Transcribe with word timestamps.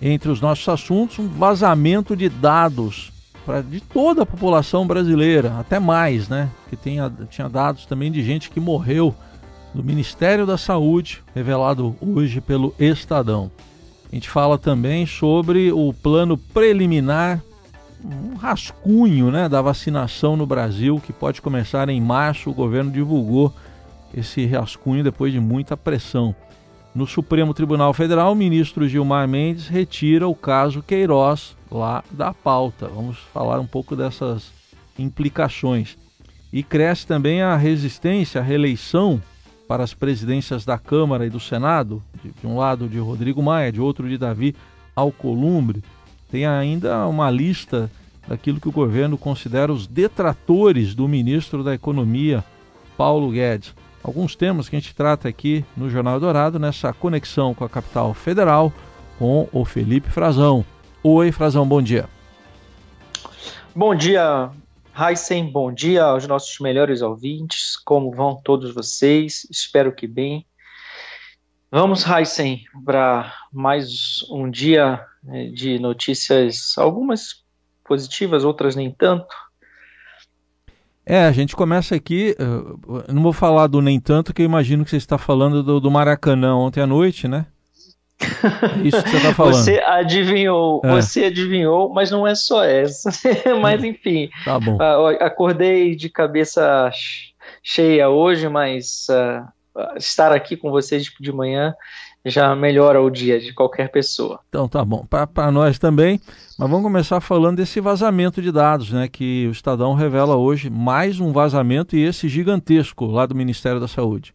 entre 0.00 0.30
os 0.30 0.40
nossos 0.40 0.68
assuntos, 0.68 1.18
um 1.18 1.28
vazamento 1.28 2.16
de 2.16 2.28
dados 2.28 3.12
pra, 3.44 3.60
de 3.60 3.80
toda 3.80 4.22
a 4.22 4.26
população 4.26 4.86
brasileira, 4.86 5.56
até 5.58 5.78
mais, 5.78 6.28
né? 6.28 6.50
Que 6.68 6.76
tinha, 6.76 7.12
tinha 7.30 7.48
dados 7.48 7.86
também 7.86 8.12
de 8.12 8.22
gente 8.22 8.50
que 8.50 8.60
morreu 8.60 9.14
do 9.74 9.82
Ministério 9.82 10.46
da 10.46 10.56
Saúde, 10.58 11.22
revelado 11.34 11.96
hoje 12.00 12.40
pelo 12.40 12.74
Estadão. 12.78 13.50
A 14.10 14.14
gente 14.14 14.28
fala 14.28 14.56
também 14.56 15.06
sobre 15.06 15.70
o 15.70 15.92
plano 15.92 16.36
preliminar, 16.36 17.42
um 18.04 18.36
rascunho 18.36 19.30
né, 19.30 19.48
da 19.48 19.60
vacinação 19.60 20.36
no 20.36 20.46
Brasil, 20.46 21.00
que 21.04 21.12
pode 21.12 21.42
começar 21.42 21.88
em 21.88 22.00
março. 22.00 22.48
O 22.48 22.54
governo 22.54 22.90
divulgou 22.90 23.52
esse 24.14 24.46
rascunho 24.46 25.04
depois 25.04 25.32
de 25.32 25.40
muita 25.40 25.76
pressão. 25.76 26.34
No 26.94 27.06
Supremo 27.06 27.52
Tribunal 27.54 27.92
Federal, 27.92 28.32
o 28.32 28.36
ministro 28.36 28.88
Gilmar 28.88 29.28
Mendes 29.28 29.68
retira 29.68 30.26
o 30.26 30.34
caso 30.34 30.82
Queiroz 30.82 31.56
lá 31.70 32.02
da 32.10 32.32
pauta. 32.32 32.88
Vamos 32.88 33.18
falar 33.32 33.60
um 33.60 33.66
pouco 33.66 33.94
dessas 33.94 34.52
implicações. 34.98 35.96
E 36.52 36.62
cresce 36.62 37.06
também 37.06 37.42
a 37.42 37.56
resistência 37.56 38.40
à 38.40 38.44
reeleição 38.44 39.22
para 39.68 39.84
as 39.84 39.92
presidências 39.92 40.64
da 40.64 40.78
Câmara 40.78 41.26
e 41.26 41.30
do 41.30 41.38
Senado, 41.38 42.02
de, 42.24 42.46
um 42.46 42.56
lado 42.56 42.88
de 42.88 42.98
Rodrigo 42.98 43.42
Maia, 43.42 43.70
de 43.70 43.80
outro 43.80 44.08
de 44.08 44.16
Davi 44.16 44.56
Alcolumbre. 44.96 45.84
Tem 46.30 46.46
ainda 46.46 47.06
uma 47.06 47.30
lista 47.30 47.90
daquilo 48.26 48.60
que 48.60 48.68
o 48.68 48.72
governo 48.72 49.18
considera 49.18 49.72
os 49.72 49.86
detratores 49.86 50.94
do 50.94 51.06
ministro 51.06 51.62
da 51.62 51.74
Economia, 51.74 52.42
Paulo 52.96 53.30
Guedes. 53.30 53.74
Alguns 54.02 54.36
temas 54.36 54.68
que 54.68 54.76
a 54.76 54.78
gente 54.78 54.94
trata 54.94 55.28
aqui 55.28 55.64
no 55.76 55.90
Jornal 55.90 56.20
Dourado, 56.20 56.58
nessa 56.58 56.92
conexão 56.92 57.54
com 57.54 57.64
a 57.64 57.68
capital 57.68 58.14
federal, 58.14 58.72
com 59.18 59.48
o 59.52 59.64
Felipe 59.64 60.08
Frazão. 60.08 60.64
Oi, 61.02 61.32
Frazão, 61.32 61.66
bom 61.66 61.82
dia. 61.82 62.08
Bom 63.74 63.94
dia, 63.94 64.50
Heisen, 64.98 65.50
bom 65.50 65.72
dia 65.72 66.04
aos 66.04 66.26
nossos 66.26 66.58
melhores 66.58 67.02
ouvintes. 67.02 67.76
Como 67.76 68.10
vão 68.10 68.40
todos 68.42 68.74
vocês? 68.74 69.46
Espero 69.50 69.92
que 69.92 70.06
bem. 70.06 70.46
Vamos, 71.70 72.04
Heisen, 72.06 72.64
para 72.84 73.32
mais 73.52 74.24
um 74.30 74.50
dia 74.50 75.04
né, 75.22 75.50
de 75.50 75.78
notícias, 75.78 76.76
algumas 76.78 77.44
positivas, 77.84 78.42
outras 78.42 78.74
nem 78.74 78.90
tanto. 78.90 79.34
É, 81.08 81.24
a 81.24 81.32
gente 81.32 81.56
começa 81.56 81.94
aqui. 81.94 82.36
não 83.08 83.22
vou 83.22 83.32
falar 83.32 83.66
do 83.66 83.80
nem 83.80 83.98
tanto, 83.98 84.34
que 84.34 84.42
eu 84.42 84.46
imagino 84.46 84.84
que 84.84 84.90
você 84.90 84.98
está 84.98 85.16
falando 85.16 85.62
do, 85.62 85.80
do 85.80 85.90
Maracanã 85.90 86.54
ontem 86.54 86.82
à 86.82 86.86
noite, 86.86 87.26
né? 87.26 87.46
É 88.20 88.78
isso 88.86 89.02
que 89.02 89.10
você 89.10 89.16
está 89.16 89.32
falando. 89.32 89.54
Você 89.54 89.78
adivinhou, 89.80 90.82
é. 90.84 90.90
você 90.90 91.24
adivinhou, 91.24 91.88
mas 91.88 92.10
não 92.10 92.26
é 92.26 92.34
só 92.34 92.62
essa. 92.62 93.10
mas 93.62 93.82
enfim, 93.82 94.28
tá 94.44 94.60
bom. 94.60 94.76
acordei 95.20 95.96
de 95.96 96.10
cabeça 96.10 96.90
cheia 97.62 98.10
hoje, 98.10 98.46
mas 98.48 99.06
uh, 99.08 99.96
estar 99.96 100.32
aqui 100.32 100.56
com 100.56 100.70
vocês 100.70 101.10
de 101.18 101.32
manhã 101.32 101.74
já 102.24 102.54
melhora 102.54 103.00
o 103.00 103.10
dia 103.10 103.40
de 103.40 103.52
qualquer 103.52 103.90
pessoa. 103.90 104.40
Então 104.48 104.68
tá 104.68 104.84
bom, 104.84 105.06
para 105.06 105.50
nós 105.50 105.78
também. 105.78 106.20
Mas 106.58 106.70
vamos 106.70 106.82
começar 106.82 107.20
falando 107.20 107.58
desse 107.58 107.80
vazamento 107.80 108.42
de 108.42 108.50
dados, 108.50 108.90
né? 108.90 109.08
Que 109.08 109.46
o 109.48 109.52
Estadão 109.52 109.94
revela 109.94 110.36
hoje 110.36 110.68
mais 110.68 111.20
um 111.20 111.32
vazamento 111.32 111.96
e 111.96 112.04
esse 112.04 112.28
gigantesco 112.28 113.06
lá 113.06 113.26
do 113.26 113.34
Ministério 113.34 113.80
da 113.80 113.88
Saúde 113.88 114.34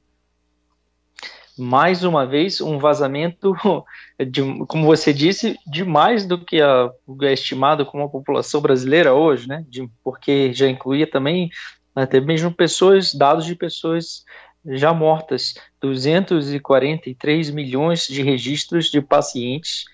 mais 1.58 2.04
uma 2.04 2.26
vez 2.26 2.62
um 2.62 2.80
vazamento, 2.80 3.54
de, 4.28 4.42
como 4.66 4.86
você 4.86 5.14
disse, 5.14 5.58
de 5.68 5.84
mais 5.84 6.26
do 6.26 6.44
que 6.44 6.62
a, 6.62 6.90
é 7.22 7.34
estimado 7.34 7.86
como 7.86 8.04
a 8.04 8.10
população 8.10 8.62
brasileira 8.62 9.14
hoje, 9.14 9.48
né? 9.48 9.64
De, 9.70 9.88
porque 10.04 10.54
já 10.54 10.68
incluía 10.68 11.10
também 11.10 11.50
até 11.96 12.20
mesmo 12.20 12.52
pessoas, 12.52 13.14
dados 13.14 13.46
de 13.46 13.56
pessoas 13.56 14.24
já 14.66 14.94
mortas, 14.94 15.56
243 15.82 17.50
milhões 17.50 18.08
de 18.08 18.22
registros 18.22 18.90
de 18.90 19.02
pacientes, 19.02 19.86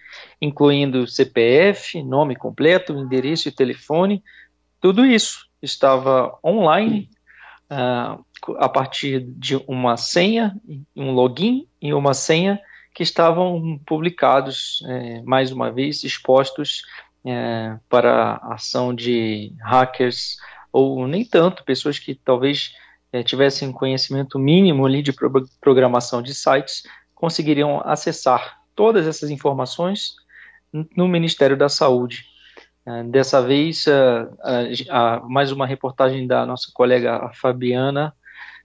incluindo 0.41 1.07
CPF, 1.07 2.01
nome 2.03 2.35
completo, 2.35 2.93
endereço 2.93 3.47
e 3.47 3.51
telefone, 3.51 4.23
tudo 4.79 5.05
isso 5.05 5.47
estava 5.61 6.37
online 6.43 7.09
uh, 7.71 8.23
a 8.57 8.69
partir 8.69 9.21
de 9.21 9.55
uma 9.67 9.97
senha, 9.97 10.55
um 10.95 11.11
login 11.11 11.67
e 11.81 11.93
uma 11.93 12.13
senha 12.13 12.59
que 12.93 13.03
estavam 13.03 13.79
publicados, 13.85 14.83
é, 14.85 15.21
mais 15.21 15.51
uma 15.51 15.71
vez, 15.71 16.03
expostos 16.03 16.81
é, 17.25 17.77
para 17.87 18.33
a 18.41 18.55
ação 18.55 18.93
de 18.93 19.53
hackers, 19.61 20.37
ou 20.71 21.07
nem 21.07 21.23
tanto, 21.23 21.63
pessoas 21.63 21.99
que 21.99 22.15
talvez 22.15 22.73
é, 23.11 23.23
tivessem 23.23 23.71
conhecimento 23.71 24.37
mínimo 24.37 24.85
ali 24.85 25.01
de 25.01 25.11
pro 25.11 25.31
programação 25.59 26.21
de 26.21 26.33
sites, 26.33 26.83
conseguiriam 27.15 27.81
acessar 27.85 28.59
todas 28.75 29.07
essas 29.07 29.29
informações 29.29 30.15
no 30.95 31.07
Ministério 31.07 31.57
da 31.57 31.67
Saúde. 31.67 32.25
É, 32.85 33.03
dessa 33.03 33.41
vez, 33.41 33.85
mais 35.27 35.51
uma 35.51 35.65
reportagem 35.65 36.25
da 36.25 36.45
nossa 36.45 36.71
colega 36.73 37.29
Fabiana 37.33 38.13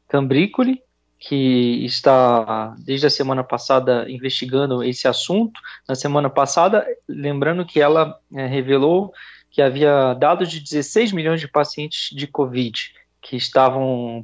Cambricoli, 0.08 0.80
que 1.18 1.84
está 1.84 2.74
desde 2.78 3.06
a 3.06 3.10
semana 3.10 3.42
passada 3.42 4.04
investigando 4.10 4.84
esse 4.84 5.08
assunto. 5.08 5.58
Na 5.88 5.94
semana 5.94 6.28
passada, 6.28 6.86
lembrando 7.08 7.64
que 7.64 7.80
ela 7.80 8.18
é, 8.32 8.46
revelou 8.46 9.12
que 9.50 9.62
havia 9.62 10.14
dados 10.14 10.50
de 10.50 10.60
16 10.60 11.12
milhões 11.12 11.40
de 11.40 11.48
pacientes 11.48 12.14
de 12.14 12.26
Covid 12.26 12.92
que 13.24 13.36
estavam 13.36 14.22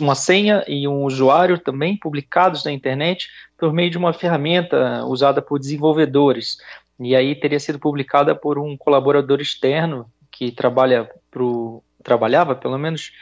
uma 0.00 0.16
senha 0.16 0.64
e 0.66 0.88
um 0.88 1.04
usuário 1.04 1.56
também 1.56 1.96
publicados 1.96 2.64
na 2.64 2.72
internet 2.72 3.28
por 3.56 3.72
meio 3.72 3.88
de 3.88 3.96
uma 3.96 4.12
ferramenta 4.12 5.04
usada 5.04 5.40
por 5.40 5.60
desenvolvedores. 5.60 6.58
E 6.98 7.14
aí 7.14 7.36
teria 7.36 7.60
sido 7.60 7.78
publicada 7.78 8.34
por 8.34 8.58
um 8.58 8.76
colaborador 8.76 9.40
externo 9.40 10.10
que 10.32 10.50
trabalha 10.50 11.08
pro, 11.30 11.80
trabalhava, 12.02 12.56
pelo 12.56 12.76
menos, 12.76 13.12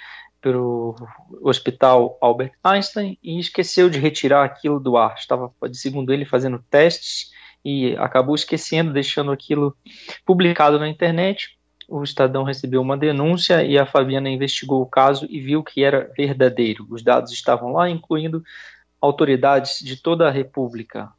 pelo 0.41 0.97
Hospital 1.43 2.17
Albert 2.19 2.53
Einstein 2.65 3.19
e 3.23 3.39
esqueceu 3.39 3.91
de 3.91 3.99
retirar 3.99 4.43
aquilo 4.43 4.81
do 4.81 4.97
ar. 4.97 5.15
Estava, 5.19 5.53
segundo 5.75 6.11
ele, 6.11 6.25
fazendo 6.25 6.65
testes 6.71 7.31
e 7.63 7.95
acabou 7.99 8.35
esquecendo, 8.35 8.95
deixando 8.95 9.31
aquilo 9.31 9.77
publicado 10.25 10.79
na 10.79 10.89
internet. 10.89 11.59
O 11.93 12.03
Estadão 12.03 12.43
recebeu 12.43 12.81
uma 12.81 12.97
denúncia 12.97 13.63
e 13.63 13.79
a 13.79 13.85
Fabiana 13.85 14.31
investigou 14.31 14.81
o 14.81 14.87
caso 14.87 15.27
e 15.29 15.39
viu 15.39 15.63
que 15.63 15.85
era 15.85 16.11
verdadeiro. 16.17 16.87
Os 16.89 17.03
dados 17.03 17.31
estavam 17.33 17.75
lá, 17.75 17.91
incluindo 17.91 18.43
autoridades 18.99 19.79
de 19.85 20.01
toda 20.01 20.27
a 20.27 20.31
República. 20.31 21.11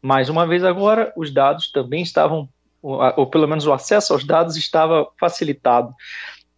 Mais 0.00 0.30
uma 0.30 0.46
vez 0.46 0.64
agora, 0.64 1.12
os 1.18 1.30
dados 1.30 1.70
também 1.70 2.02
estavam, 2.02 2.48
ou 2.80 3.26
pelo 3.26 3.46
menos 3.46 3.66
o 3.66 3.74
acesso 3.74 4.14
aos 4.14 4.24
dados 4.24 4.56
estava 4.56 5.06
facilitado 5.20 5.94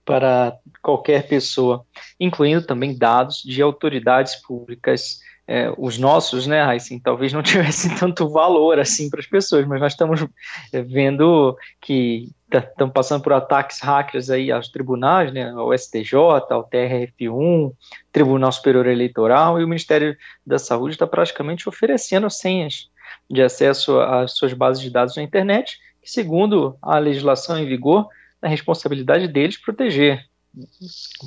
para 0.05 0.57
qualquer 0.81 1.27
pessoa, 1.27 1.85
incluindo 2.21 2.65
também 2.65 2.97
dados 2.97 3.43
de 3.45 3.61
autoridades 3.61 4.37
públicas. 4.37 5.19
É, 5.51 5.73
os 5.79 5.97
nossos, 5.97 6.47
né, 6.47 6.61
assim, 6.61 6.99
talvez 6.99 7.33
não 7.33 7.41
tivessem 7.43 7.97
tanto 7.97 8.29
valor 8.29 8.79
assim 8.79 9.09
para 9.09 9.21
as 9.21 9.27
pessoas, 9.27 9.67
mas 9.67 9.81
nós 9.81 9.93
estamos 9.95 10.25
é, 10.73 10.83
vendo 10.83 11.57
que 11.81 12.29
estão 12.53 12.91
passando 12.91 13.23
por 13.23 13.33
ataques 13.33 13.81
hackers 13.81 14.29
aí 14.29 14.53
aos 14.53 14.69
tribunais, 14.69 15.33
né, 15.33 15.51
ao 15.51 15.73
STJ, 15.73 16.15
ao 16.51 16.69
TRF1, 16.69 17.73
Tribunal 18.13 18.53
Superior 18.53 18.87
Eleitoral, 18.87 19.59
e 19.59 19.65
o 19.65 19.69
Ministério 19.69 20.15
da 20.47 20.59
Saúde 20.59 20.95
está 20.95 21.07
praticamente 21.07 21.67
oferecendo 21.67 22.29
senhas 22.29 22.91
de 23.31 23.43
acesso 23.43 24.01
às 24.01 24.37
suas 24.37 24.53
bases 24.53 24.83
de 24.83 24.91
dados 24.91 25.17
na 25.17 25.23
internet, 25.23 25.79
que, 26.03 26.11
segundo 26.11 26.77
a 26.83 26.99
legislação 26.99 27.59
em 27.59 27.67
vigor, 27.67 28.07
a 28.41 28.49
responsabilidade 28.49 29.29
deles 29.29 29.61
proteger. 29.61 30.25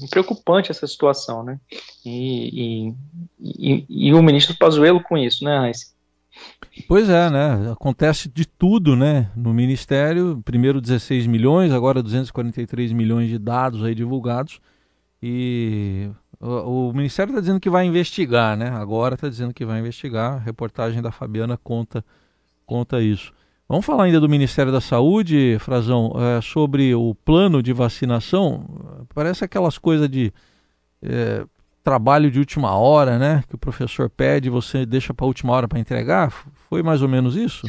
Preocupante 0.10 0.72
essa 0.72 0.88
situação, 0.88 1.44
né? 1.44 1.60
E, 2.06 2.90
e, 2.90 2.96
e, 3.40 3.86
e 4.08 4.14
o 4.14 4.22
ministro 4.22 4.58
Pazuello 4.58 5.02
com 5.02 5.18
isso, 5.18 5.44
né, 5.44 5.58
Raíssa? 5.58 5.92
Pois 6.88 7.10
é, 7.10 7.30
né? 7.30 7.72
Acontece 7.72 8.30
de 8.30 8.46
tudo, 8.46 8.96
né? 8.96 9.32
No 9.36 9.54
Ministério, 9.54 10.42
primeiro 10.44 10.82
16 10.82 11.28
milhões, 11.28 11.72
agora 11.72 12.02
243 12.02 12.92
milhões 12.92 13.30
de 13.30 13.38
dados 13.38 13.84
aí 13.84 13.94
divulgados. 13.94 14.60
E 15.22 16.10
o, 16.40 16.90
o 16.90 16.94
Ministério 16.94 17.32
está 17.32 17.42
dizendo 17.42 17.60
que 17.60 17.70
vai 17.70 17.86
investigar, 17.86 18.58
né? 18.58 18.70
Agora 18.70 19.16
está 19.16 19.30
dizendo 19.30 19.54
que 19.54 19.66
vai 19.66 19.80
investigar. 19.80 20.36
A 20.36 20.40
reportagem 20.40 21.02
da 21.02 21.12
Fabiana 21.12 21.58
conta, 21.58 22.04
conta 22.66 23.02
isso. 23.02 23.34
Vamos 23.68 23.86
falar 23.86 24.04
ainda 24.04 24.20
do 24.20 24.28
Ministério 24.28 24.72
da 24.72 24.82
Saúde, 24.82 25.58
Frazão, 25.60 26.14
é, 26.18 26.42
sobre 26.42 26.94
o 26.94 27.16
plano 27.16 27.64
de 27.64 27.72
vacinação. 27.72 29.06
Parece 29.16 29.46
aquelas 29.46 29.78
coisas 29.78 30.10
de 30.10 30.34
é, 31.02 31.46
trabalho 31.84 32.30
de 32.30 32.40
última 32.40 32.76
hora, 32.76 33.18
né? 33.18 33.44
Que 33.48 33.56
o 33.56 33.58
professor 33.58 34.10
pede, 34.10 34.50
você 34.50 34.86
deixa 34.86 35.14
para 35.14 35.26
a 35.26 35.28
última 35.28 35.54
hora 35.54 35.68
para 35.68 35.80
entregar. 35.80 36.32
Foi 36.70 36.84
mais 36.84 37.02
ou 37.02 37.08
menos 37.08 37.36
isso? 37.36 37.66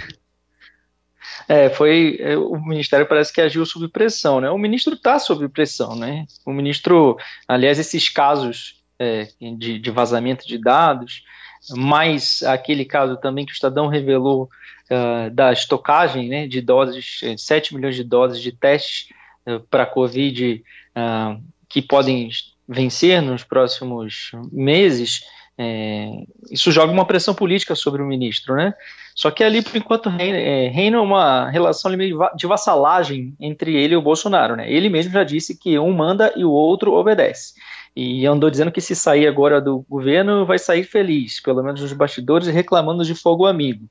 É, 1.49 1.71
foi 1.71 2.19
é, 2.21 2.37
o 2.37 2.61
ministério 2.61 3.07
parece 3.07 3.33
que 3.33 3.41
agiu 3.41 3.65
sob 3.65 3.89
pressão, 3.89 4.41
né? 4.41 4.51
O 4.51 4.59
ministro 4.59 4.95
está 4.95 5.19
sob 5.19 5.49
pressão, 5.49 5.97
né? 5.97 6.27
O 6.45 6.53
ministro, 6.53 7.17
aliás, 7.47 7.79
esses 7.79 8.09
casos 8.09 8.83
é, 8.99 9.29
de, 9.57 9.79
de, 9.79 9.91
vazamento 9.91 10.47
de 10.47 10.59
dados, 10.59 11.23
mais 11.71 12.43
aquele 12.43 12.85
caso 12.85 13.17
também 13.17 13.47
que 13.47 13.53
o 13.53 13.55
Estadão 13.55 13.87
revelou 13.87 14.51
uh, 14.91 15.31
da 15.31 15.53
estocagem, 15.53 16.29
né, 16.29 16.47
de 16.47 16.61
doses, 16.61 17.21
7 17.37 17.75
milhões 17.75 17.95
de 17.95 18.05
doses 18.05 18.41
de 18.41 18.53
testes 18.53 19.09
uh, 19.47 19.61
para 19.71 19.87
Covid 19.87 20.63
uh, 20.97 21.43
que 21.69 21.81
podem 21.81 22.31
vencer 22.69 23.23
nos 23.23 23.45
próximos 23.45 24.33
meses. 24.51 25.23
É, 25.59 26.09
isso 26.51 26.73
joga 26.73 26.93
uma 26.93 27.05
pressão 27.05 27.35
política 27.35 27.75
sobre 27.75 28.03
o 28.03 28.07
ministro, 28.07 28.57
né? 28.57 28.75
Só 29.15 29.31
que 29.31 29.45
ali, 29.45 29.61
por 29.61 29.77
enquanto, 29.77 30.09
reina, 30.09 30.39
é, 30.39 30.69
reina 30.69 31.01
uma 31.01 31.51
relação 31.51 31.93
de 32.35 32.47
vassalagem 32.47 33.35
entre 33.39 33.77
ele 33.77 33.93
e 33.93 33.97
o 33.97 34.03
Bolsonaro, 34.03 34.57
né? 34.57 34.71
Ele 34.71 34.89
mesmo 34.89 35.13
já 35.13 35.23
disse 35.23 35.59
que 35.59 35.79
um 35.79 35.93
manda 35.93 36.33
e 36.35 36.45
o 36.45 36.51
outro 36.51 36.95
obedece. 36.95 37.55
E 37.95 38.27
andou 38.27 38.51
dizendo 38.51 38.73
que 38.73 38.81
se 38.81 38.97
sair 38.97 39.27
agora 39.27 39.61
do 39.61 39.85
governo, 39.89 40.47
vai 40.47 40.59
sair 40.59 40.85
feliz, 40.85 41.41
pelo 41.41 41.63
menos 41.63 41.81
nos 41.81 41.93
bastidores, 41.93 42.49
reclamando 42.49 43.05
de 43.05 43.15
fogo 43.15 43.47
amigo. 43.47 43.87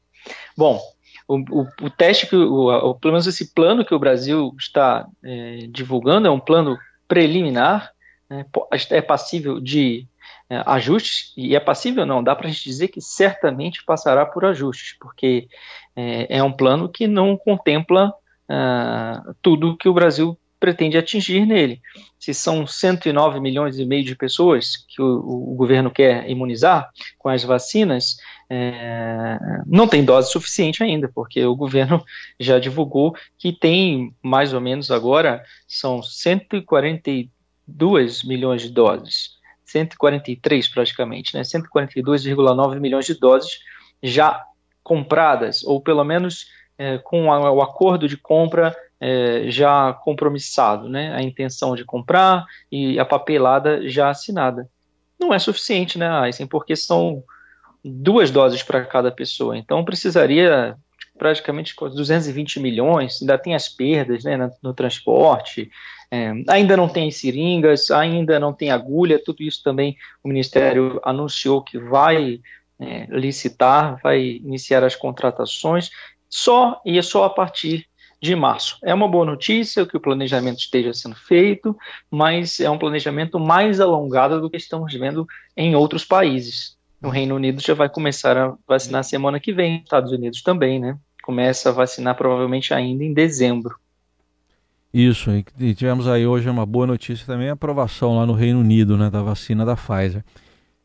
Bom, 0.58 0.82
o, 1.28 1.38
o, 1.62 1.68
o 1.84 1.90
teste, 1.90 2.28
que 2.28 2.36
o, 2.36 2.96
pelo 2.96 3.14
menos 3.14 3.28
esse 3.28 3.54
plano 3.54 3.86
que 3.86 3.94
o 3.94 4.00
Brasil 4.00 4.54
está 4.60 5.08
é, 5.24 5.68
divulgando, 5.70 6.28
é 6.28 6.32
um 6.32 6.40
plano 6.40 6.78
preliminar, 7.08 7.92
né, 8.30 8.46
é 8.90 9.02
passível 9.02 9.60
de 9.60 10.08
é, 10.50 10.64
ajustes, 10.66 11.34
e 11.38 11.56
é 11.56 11.60
passível 11.60 12.06
não, 12.06 12.24
dá 12.24 12.36
para 12.36 12.48
a 12.48 12.52
gente 12.52 12.64
dizer 12.64 12.88
que 12.90 13.00
certamente 13.00 13.84
passará 13.86 14.26
por 14.26 14.44
ajustes, 14.46 14.98
porque 15.00 15.48
é, 15.96 16.38
é 16.38 16.44
um 16.44 16.52
plano 16.52 16.90
que 16.90 17.08
não 17.08 17.38
contempla 17.38 18.14
uh, 18.50 19.36
tudo 19.42 19.78
que 19.78 19.88
o 19.88 19.94
Brasil 19.94 20.38
pretende 20.62 20.98
atingir 20.98 21.46
nele. 21.46 21.82
Se 22.20 22.34
são 22.36 22.68
109 22.68 23.42
milhões 23.42 23.80
e 23.80 23.86
meio 23.86 24.06
de 24.06 24.16
pessoas 24.16 24.86
que 24.88 25.02
o, 25.02 25.52
o 25.52 25.56
governo 25.56 25.90
quer 25.90 26.30
imunizar 26.30 26.88
com 27.18 27.30
as 27.30 27.44
vacinas, 27.44 28.18
é, 28.48 29.40
não 29.66 29.88
tem 29.88 30.06
dose 30.06 30.32
suficiente 30.32 30.84
ainda, 30.84 31.10
porque 31.14 31.44
o 31.44 31.56
governo 31.56 32.06
já 32.40 32.60
divulgou 32.60 33.16
que 33.40 33.52
tem 33.52 34.14
mais 34.22 34.54
ou 34.54 34.62
menos 34.62 34.92
agora 34.92 35.44
são 35.68 36.04
142 36.04 38.24
milhões 38.24 38.62
de 38.62 38.70
doses. 38.70 39.32
143 39.66 40.68
praticamente, 40.68 41.34
né? 41.34 41.42
142,9 41.42 42.80
milhões 42.80 43.08
de 43.08 43.20
doses 43.20 43.58
já 44.04 44.46
compradas, 44.84 45.64
ou 45.64 45.82
pelo 45.82 46.04
menos 46.04 46.46
é, 46.78 47.00
com 47.00 47.34
a, 47.34 47.52
o 47.52 47.62
acordo 47.62 48.08
de 48.08 48.18
compra 48.18 48.76
é, 49.02 49.50
já 49.50 49.92
compromissado, 49.92 50.88
né? 50.88 51.14
A 51.16 51.24
intenção 51.24 51.76
de 51.76 51.84
comprar 51.84 52.46
e 52.72 53.00
a 53.00 53.04
papelada 53.04 53.90
já 53.90 54.12
assinada. 54.12 54.70
Não 55.20 55.34
é 55.34 55.40
suficiente, 55.40 55.98
né, 55.98 56.08
Aysen? 56.08 56.46
Porque 56.46 56.76
são 56.76 57.24
duas 57.84 58.30
doses 58.30 58.62
para 58.62 58.86
cada 58.86 59.12
pessoa. 59.12 59.58
Então 59.58 59.84
precisaria 59.84 60.78
praticamente 61.18 61.76
220 61.76 62.60
milhões, 62.60 63.22
ainda 63.22 63.38
tem 63.38 63.54
as 63.54 63.70
perdas 63.70 64.24
né, 64.24 64.38
no, 64.38 64.52
no 64.64 64.74
transporte, 64.74 65.70
é, 66.10 66.34
ainda 66.48 66.76
não 66.76 66.90
tem 66.90 67.12
seringas, 67.12 67.92
ainda 67.92 68.40
não 68.40 68.52
tem 68.52 68.72
agulha, 68.72 69.22
tudo 69.24 69.44
isso 69.44 69.62
também 69.64 69.96
o 70.24 70.28
Ministério 70.28 71.00
anunciou 71.04 71.62
que 71.62 71.78
vai 71.78 72.40
é, 72.80 73.06
licitar, 73.10 74.00
vai 74.02 74.20
iniciar 74.22 74.84
as 74.84 74.96
contratações, 74.96 75.92
só 76.28 76.82
e 76.84 76.98
é 76.98 77.02
só 77.02 77.26
a 77.26 77.30
partir 77.30 77.86
de 78.22 78.36
março. 78.36 78.78
É 78.84 78.94
uma 78.94 79.08
boa 79.08 79.26
notícia 79.26 79.86
que 79.86 79.98
o 79.98 80.00
planejamento 80.00 80.60
esteja 80.60 80.94
sendo 80.94 81.16
feito, 81.16 81.76
mas 82.10 82.60
é 82.60 82.70
um 82.70 82.78
planejamento 82.78 83.40
mais 83.40 83.80
alongado 83.80 84.40
do 84.40 84.50
que 84.50 84.58
estamos 84.58 84.94
vendo 84.94 85.28
em 85.58 85.76
outros 85.76 86.06
países. 86.06 86.78
O 87.02 87.10
Reino 87.10 87.36
Unido 87.36 87.60
já 87.60 87.74
vai 87.74 87.90
começar 87.90 88.38
a 88.38 88.56
vacinar 88.68 89.04
semana 89.04 89.40
que 89.40 89.52
vem, 89.52 89.82
Estados 89.82 90.12
Unidos 90.12 90.44
também, 90.44 90.80
né? 90.80 90.96
Começa 91.24 91.70
a 91.70 91.72
vacinar 91.72 92.16
provavelmente 92.16 92.74
ainda 92.74 93.04
em 93.04 93.12
dezembro. 93.12 93.76
Isso, 94.94 95.32
e 95.58 95.74
tivemos 95.74 96.08
aí 96.08 96.28
hoje 96.28 96.50
uma 96.50 96.66
boa 96.66 96.86
notícia 96.86 97.26
também, 97.26 97.50
a 97.50 97.54
aprovação 97.54 98.18
lá 98.18 98.26
no 98.26 98.34
Reino 98.34 98.60
Unido, 98.60 98.98
né, 98.98 99.10
da 99.10 99.24
vacina 99.24 99.66
da 99.66 99.76
Pfizer. 99.76 100.24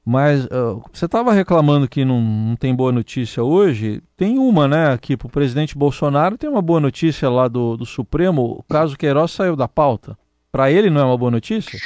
Mas 0.08 0.44
uh, 0.44 0.81
você 0.93 1.06
estava 1.06 1.32
reclamando 1.32 1.88
que 1.88 2.05
não, 2.05 2.20
não, 2.20 2.55
tem 2.55 2.73
boa 2.73 2.93
notícia 2.93 3.43
hoje. 3.43 4.00
Tem 4.17 4.38
uma, 4.38 4.69
né? 4.69 4.93
Aqui 4.93 5.17
para 5.17 5.26
o 5.26 5.31
presidente 5.31 5.76
Bolsonaro 5.76 6.38
tem 6.38 6.49
uma 6.49 6.62
boa 6.62 6.79
notícia 6.79 7.29
lá 7.29 7.49
do, 7.49 7.76
do 7.76 7.85
Supremo. 7.85 8.43
O 8.61 8.62
caso 8.62 8.97
Queiroz 8.97 9.32
saiu 9.32 9.56
da 9.56 9.67
pauta. 9.67 10.17
Para 10.53 10.70
ele 10.70 10.91
não 10.91 11.00
é 11.00 11.05
uma 11.05 11.19
boa 11.19 11.32
notícia? 11.32 11.76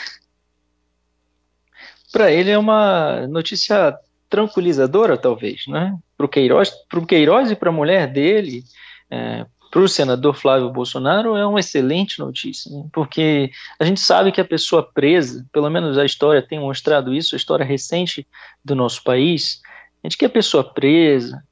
Para 2.12 2.30
ele 2.30 2.50
é 2.50 2.58
uma 2.58 3.26
notícia 3.26 3.98
tranquilizadora, 4.28 5.16
talvez, 5.16 5.66
né? 5.66 5.98
Para 6.14 6.26
o 6.26 6.28
Queiroz, 6.28 6.74
Queiroz 7.08 7.50
e 7.50 7.56
para 7.56 7.70
a 7.70 7.72
mulher 7.72 8.06
dele, 8.06 8.62
é, 9.10 9.46
para 9.70 9.80
o 9.80 9.88
senador 9.88 10.34
Flávio 10.34 10.70
Bolsonaro 10.70 11.36
é 11.36 11.46
uma 11.46 11.60
excelente 11.60 12.18
notícia, 12.18 12.70
né? 12.70 12.88
porque 12.92 13.52
a 13.78 13.84
gente 13.84 14.00
sabe 14.00 14.32
que 14.32 14.40
a 14.40 14.44
pessoa 14.44 14.82
presa, 14.82 15.46
pelo 15.52 15.70
menos 15.70 15.96
a 15.96 16.04
história 16.04 16.42
tem 16.42 16.58
mostrado 16.58 17.14
isso, 17.14 17.34
a 17.34 17.38
história 17.38 17.64
recente 17.64 18.26
do 18.64 18.74
nosso 18.74 19.02
país, 19.04 19.60
a 20.02 20.08
gente 20.08 20.18
que 20.18 20.24
a 20.24 20.30
pessoa 20.30 20.64
presa, 20.64 21.42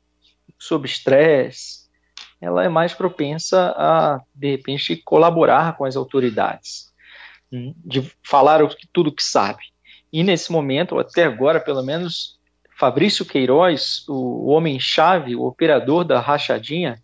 sob 0.59 0.87
estresse, 0.87 1.87
ela 2.41 2.65
é 2.65 2.69
mais 2.69 2.93
propensa 2.93 3.75
a, 3.77 4.21
de 4.35 4.51
repente, 4.51 4.97
colaborar 4.97 5.77
com 5.77 5.85
as 5.85 5.95
autoridades, 5.95 6.93
hum, 7.53 7.73
de 7.85 8.11
falar 8.23 8.61
tudo 8.93 9.13
que 9.13 9.23
sabe. 9.23 9.63
E 10.13 10.25
nesse 10.25 10.51
momento, 10.51 10.99
até 10.99 11.25
agora, 11.25 11.61
pelo 11.61 11.83
menos, 11.83 12.39
Fabrício 12.79 13.25
Queiroz, 13.25 14.05
o 14.09 14.47
homem-chave, 14.47 15.37
o 15.37 15.45
operador 15.45 16.05
da 16.05 16.21
rachadinha, 16.21 17.01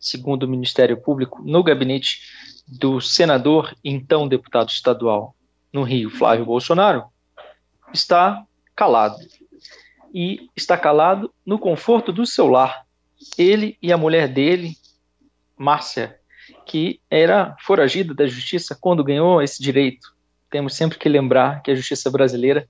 segundo 0.00 0.44
o 0.44 0.48
Ministério 0.48 0.96
Público, 0.96 1.42
no 1.44 1.62
gabinete 1.62 2.20
do 2.66 3.00
senador, 3.00 3.76
então 3.84 4.26
deputado 4.26 4.70
estadual 4.70 5.36
no 5.72 5.82
Rio, 5.82 6.10
Flávio 6.10 6.46
Bolsonaro, 6.46 7.04
está 7.92 8.44
calado. 8.74 9.16
E 10.12 10.48
está 10.56 10.76
calado 10.76 11.32
no 11.46 11.58
conforto 11.58 12.12
do 12.12 12.26
seu 12.26 12.48
lar. 12.48 12.84
Ele 13.38 13.76
e 13.80 13.92
a 13.92 13.98
mulher 13.98 14.26
dele, 14.26 14.76
Márcia, 15.56 16.18
que 16.66 17.00
era 17.08 17.54
foragida 17.60 18.14
da 18.14 18.26
justiça 18.26 18.76
quando 18.80 19.04
ganhou 19.04 19.42
esse 19.42 19.62
direito. 19.62 20.08
Temos 20.50 20.74
sempre 20.74 20.98
que 20.98 21.08
lembrar 21.08 21.62
que 21.62 21.70
a 21.70 21.74
justiça 21.74 22.10
brasileira 22.10 22.68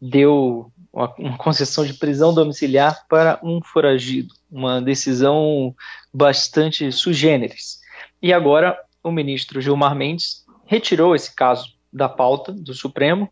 deu 0.00 0.72
uma, 0.92 1.36
concessão 1.36 1.84
de 1.84 1.94
prisão 1.94 2.32
domiciliar 2.32 3.06
para 3.08 3.38
um 3.42 3.60
foragido, 3.62 4.34
uma 4.50 4.80
decisão 4.80 5.74
bastante 6.18 6.90
sugêneres. 6.90 7.78
E 8.20 8.32
agora 8.32 8.76
o 9.04 9.12
ministro 9.12 9.60
Gilmar 9.60 9.94
Mendes 9.94 10.44
retirou 10.66 11.14
esse 11.14 11.32
caso 11.34 11.72
da 11.92 12.08
pauta 12.08 12.52
do 12.52 12.74
Supremo. 12.74 13.30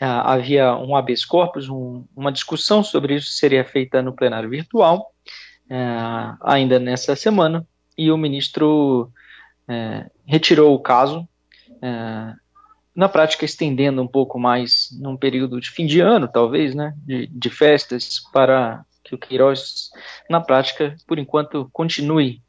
Ah, 0.00 0.34
havia 0.34 0.76
um 0.76 0.94
habeas 0.94 1.24
corpus, 1.24 1.68
um, 1.68 2.04
uma 2.16 2.30
discussão 2.30 2.84
sobre 2.84 3.16
isso 3.16 3.32
seria 3.32 3.64
feita 3.64 4.00
no 4.00 4.14
plenário 4.14 4.48
virtual, 4.48 5.12
ah, 5.68 6.38
ainda 6.42 6.78
nessa 6.78 7.16
semana, 7.16 7.66
e 7.98 8.10
o 8.10 8.16
ministro 8.16 9.12
eh, 9.68 10.06
retirou 10.24 10.74
o 10.74 10.80
caso, 10.80 11.28
eh, 11.82 12.32
na 12.94 13.08
prática 13.10 13.44
estendendo 13.44 14.00
um 14.00 14.06
pouco 14.06 14.38
mais 14.38 14.88
num 14.98 15.18
período 15.18 15.60
de 15.60 15.70
fim 15.70 15.84
de 15.84 16.00
ano, 16.00 16.26
talvez, 16.26 16.74
né, 16.74 16.94
de, 16.96 17.26
de 17.26 17.50
festas, 17.50 18.20
para 18.32 18.82
que 19.10 19.14
o 19.14 19.18
Queiroz, 19.18 19.90
na 20.28 20.40
prática, 20.40 20.96
por 21.06 21.18
enquanto, 21.18 21.68
continue 21.72 22.40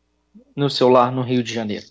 no 0.55 0.69
seu 0.69 0.87
lar 0.89 1.11
no 1.11 1.21
Rio 1.21 1.43
de 1.43 1.53
Janeiro. 1.53 1.85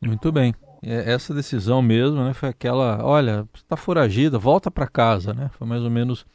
Muito 0.00 0.30
bem. 0.30 0.54
É, 0.82 1.12
essa 1.12 1.32
decisão 1.32 1.80
mesmo, 1.80 2.22
né, 2.22 2.34
foi 2.34 2.50
aquela, 2.50 3.02
olha, 3.02 3.48
está 3.54 3.76
foragida, 3.76 4.38
volta 4.38 4.70
para 4.70 4.86
casa, 4.86 5.32
né? 5.32 5.50
Foi 5.58 5.66
mais 5.66 5.82
ou 5.82 5.90
menos 5.90 6.26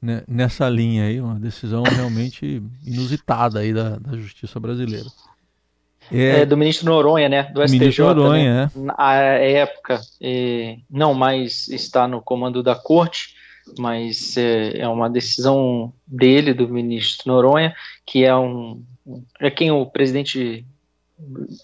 né, 0.00 0.22
nessa 0.26 0.68
linha 0.68 1.04
aí, 1.04 1.20
uma 1.20 1.38
decisão 1.38 1.82
realmente 1.82 2.62
inusitada 2.86 3.58
aí 3.58 3.74
da, 3.74 3.98
da 3.98 4.16
justiça 4.16 4.58
brasileira. 4.60 5.06
É, 6.12 6.40
é, 6.40 6.46
do 6.46 6.56
ministro 6.56 6.86
Noronha, 6.86 7.28
né? 7.28 7.42
Do 7.52 7.60
STJ. 7.62 7.78
Ministro 7.78 8.06
Noronha, 8.06 8.66
né? 8.66 8.70
é. 8.74 8.78
Na 8.78 9.14
época, 9.14 10.00
é, 10.20 10.78
não 10.88 11.12
mais 11.12 11.68
está 11.68 12.08
no 12.08 12.22
comando 12.22 12.62
da 12.62 12.74
corte, 12.74 13.34
mas 13.78 14.36
é, 14.36 14.78
é, 14.78 14.88
uma 14.88 15.08
decisão 15.08 15.92
dele, 16.06 16.54
do 16.54 16.68
ministro 16.68 17.32
Noronha, 17.32 17.74
que 18.06 18.24
é 18.24 18.34
um. 18.36 18.82
É 19.40 19.50
quem 19.50 19.70
o 19.70 19.86
presidente 19.86 20.64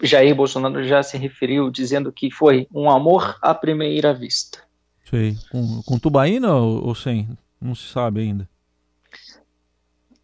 Jair 0.03 0.35
Bolsonaro 0.35 0.85
já 0.85 1.03
se 1.03 1.17
referiu, 1.17 1.71
dizendo 1.71 2.13
que 2.13 2.31
foi 2.31 2.67
um 2.75 2.91
amor 2.91 3.37
à 3.41 3.55
primeira 3.55 4.13
vista. 4.13 4.59
Sei. 5.09 5.37
Com, 5.51 5.83
com 5.83 5.99
tubaína 5.99 6.55
ou, 6.55 6.89
ou 6.89 6.95
sem? 6.95 7.29
Não 7.61 7.75
se 7.75 7.89
sabe 7.89 8.21
ainda. 8.21 8.49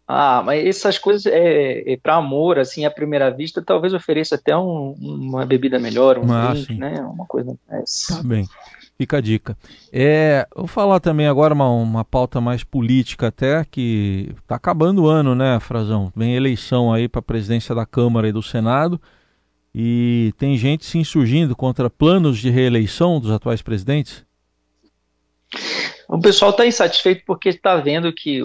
Ah, 0.05 0.43
mas 0.45 0.65
essas 0.65 0.99
coisas 0.99 1.25
é, 1.25 1.93
é 1.93 1.97
para 1.97 2.15
amor, 2.15 2.59
assim, 2.59 2.85
à 2.85 2.91
primeira 2.91 3.31
vista, 3.31 3.61
talvez 3.61 3.93
ofereça 3.93 4.35
até 4.35 4.55
um, 4.55 4.91
uma 4.99 5.45
bebida 5.45 5.79
melhor, 5.79 6.17
um 6.17 6.31
ah, 6.31 6.51
drink, 6.51 6.75
né? 6.75 6.99
Uma 7.01 7.25
coisa 7.25 7.57
dessa. 7.69 8.17
Tá 8.17 8.23
bem. 8.23 8.47
Fica 8.97 9.17
a 9.17 9.21
dica. 9.21 9.57
É, 9.91 10.47
vou 10.55 10.67
falar 10.67 10.99
também 10.99 11.27
agora 11.27 11.53
uma, 11.53 11.69
uma 11.69 12.05
pauta 12.05 12.39
mais 12.39 12.63
política 12.63 13.27
até, 13.27 13.65
que 13.65 14.33
está 14.41 14.55
acabando 14.55 15.03
o 15.03 15.07
ano, 15.07 15.33
né, 15.33 15.59
Frazão? 15.59 16.11
Vem 16.15 16.35
eleição 16.35 16.93
aí 16.93 17.09
para 17.09 17.19
a 17.19 17.23
presidência 17.23 17.73
da 17.73 17.85
Câmara 17.85 18.29
e 18.29 18.31
do 18.31 18.41
Senado 18.41 19.01
e 19.73 20.31
tem 20.37 20.55
gente 20.55 20.85
se 20.85 20.99
insurgindo 20.99 21.55
contra 21.55 21.89
planos 21.89 22.37
de 22.37 22.49
reeleição 22.49 23.19
dos 23.19 23.31
atuais 23.31 23.61
presidentes? 23.61 24.23
O 26.07 26.19
pessoal 26.19 26.51
está 26.51 26.65
insatisfeito 26.65 27.23
porque 27.25 27.49
está 27.49 27.77
vendo 27.77 28.13
que 28.13 28.39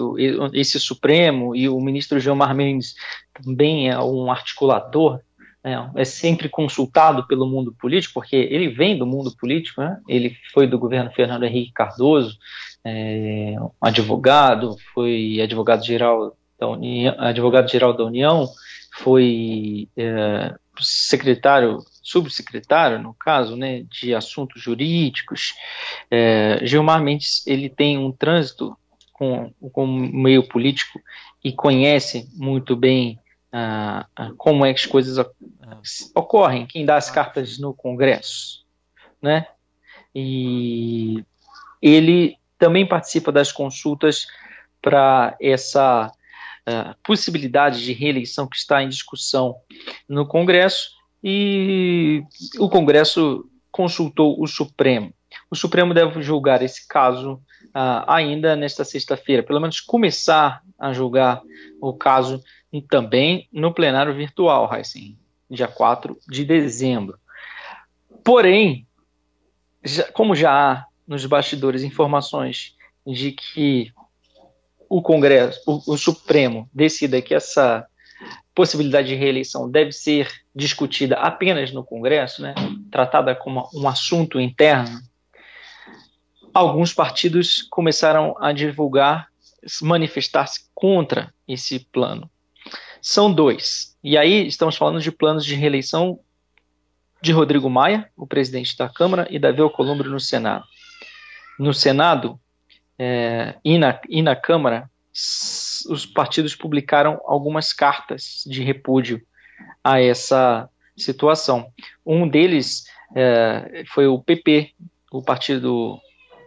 esse 0.53 0.79
Supremo 0.79 1.55
e 1.55 1.69
o 1.69 1.79
ministro 1.79 2.19
Gilmar 2.19 2.55
Mendes 2.55 2.95
também 3.33 3.89
é 3.89 3.99
um 3.99 4.31
articulador, 4.31 5.19
é 5.63 6.05
sempre 6.05 6.47
consultado 6.47 7.27
pelo 7.27 7.45
mundo 7.45 7.73
político, 7.73 8.13
porque 8.15 8.35
ele 8.35 8.69
vem 8.69 8.97
do 8.97 9.05
mundo 9.05 9.35
político, 9.35 9.81
né, 9.81 9.99
ele 10.07 10.35
foi 10.53 10.65
do 10.65 10.79
governo 10.79 11.11
Fernando 11.11 11.43
Henrique 11.43 11.73
Cardoso, 11.73 12.37
é, 12.85 13.55
advogado, 13.81 14.77
foi 14.93 15.39
advogado-geral 15.41 16.37
da 16.57 16.67
União, 16.67 17.15
advogado-geral 17.17 17.93
da 17.93 18.05
União, 18.05 18.47
foi 18.99 19.89
é, 19.97 20.53
secretário, 20.79 21.79
subsecretário, 22.01 22.99
no 22.99 23.13
caso, 23.13 23.55
né, 23.57 23.83
de 23.83 24.15
assuntos 24.15 24.61
jurídicos, 24.61 25.53
é, 26.09 26.59
Gilmar 26.63 27.03
Mendes 27.03 27.45
ele 27.45 27.69
tem 27.69 27.97
um 27.97 28.11
trânsito 28.11 28.77
com, 29.11 29.51
com 29.73 29.83
o 29.83 29.87
meio 29.87 30.47
político 30.47 30.99
e 31.43 31.51
conhece 31.51 32.29
muito 32.35 32.75
bem 32.75 33.19
ah, 33.51 34.05
ah 34.15 34.31
como 34.37 34.65
é 34.65 34.73
que 34.73 34.79
as 34.79 34.85
coisas 34.85 35.17
ocorrem, 36.15 36.65
quem 36.65 36.85
dá 36.85 36.95
as 36.95 37.09
cartas 37.09 37.57
no 37.59 37.73
Congresso, 37.73 38.65
né? 39.21 39.47
E 40.13 41.23
ele 41.81 42.37
também 42.57 42.85
participa 42.85 43.31
das 43.31 43.51
consultas 43.51 44.27
para 44.81 45.35
essa 45.41 46.11
possibilidade 47.03 47.83
de 47.83 47.93
reeleição 47.93 48.47
que 48.47 48.55
está 48.55 48.83
em 48.83 48.89
discussão 48.89 49.55
no 50.07 50.27
Congresso 50.27 50.91
e 51.23 52.23
o 52.59 52.69
Congresso 52.69 53.49
consultou 53.71 54.41
o 54.41 54.47
Supremo. 54.47 55.13
O 55.51 55.55
Supremo 55.55 55.93
deve 55.93 56.21
julgar 56.21 56.61
esse 56.61 56.87
caso 56.87 57.41
uh, 57.69 58.03
ainda 58.07 58.55
nesta 58.55 58.83
sexta-feira, 58.83 59.43
pelo 59.43 59.59
menos 59.59 59.79
começar 59.79 60.61
a 60.77 60.93
julgar 60.93 61.41
o 61.81 61.93
caso 61.93 62.41
também 62.87 63.47
no 63.51 63.73
plenário 63.73 64.13
virtual, 64.13 64.69
Heisen, 64.71 65.17
dia 65.49 65.67
4 65.67 66.17
de 66.27 66.45
dezembro. 66.45 67.17
Porém, 68.23 68.85
já, 69.83 70.11
como 70.11 70.35
já 70.35 70.51
há 70.51 70.85
nos 71.07 71.25
bastidores 71.25 71.81
informações 71.83 72.75
de 73.05 73.31
que 73.31 73.91
o 74.87 75.01
Congresso, 75.01 75.61
o, 75.65 75.93
o 75.93 75.97
Supremo 75.97 76.69
decida 76.73 77.21
que 77.21 77.33
essa 77.33 77.87
possibilidade 78.53 79.07
de 79.07 79.15
reeleição 79.15 79.69
deve 79.69 79.91
ser 79.91 80.29
discutida 80.53 81.15
apenas 81.15 81.71
no 81.71 81.83
Congresso, 81.83 82.41
né, 82.41 82.53
tratada 82.91 83.33
como 83.33 83.69
um 83.73 83.87
assunto 83.87 84.39
interno, 84.39 84.99
alguns 86.53 86.93
partidos 86.93 87.61
começaram 87.69 88.35
a 88.39 88.51
divulgar, 88.51 89.27
manifestar-se 89.81 90.69
contra 90.73 91.33
esse 91.47 91.79
plano. 91.79 92.29
São 93.01 93.31
dois. 93.31 93.97
E 94.03 94.17
aí 94.17 94.47
estamos 94.47 94.75
falando 94.75 95.01
de 95.01 95.11
planos 95.11 95.45
de 95.45 95.55
reeleição 95.55 96.19
de 97.21 97.31
Rodrigo 97.31 97.69
Maia, 97.69 98.09
o 98.15 98.25
presidente 98.25 98.77
da 98.77 98.87
Câmara, 98.87 99.27
e 99.29 99.37
Davi 99.37 99.61
Alcolumbre 99.61 100.07
no 100.07 100.19
Senado. 100.19 100.63
No 101.57 101.73
Senado, 101.73 102.39
é, 102.97 103.55
e, 103.63 103.77
na, 103.77 103.99
e 104.07 104.21
na 104.21 104.35
Câmara, 104.35 104.89
os 105.11 106.05
partidos 106.05 106.55
publicaram 106.55 107.19
algumas 107.25 107.73
cartas 107.73 108.43
de 108.45 108.63
repúdio 108.63 109.21
a 109.83 110.01
essa 110.01 110.69
situação. 110.95 111.71
Um 112.05 112.27
deles 112.27 112.85
é, 113.15 113.83
foi 113.87 114.07
o 114.07 114.19
PP, 114.19 114.71
o 115.11 115.21
Partido 115.21 115.99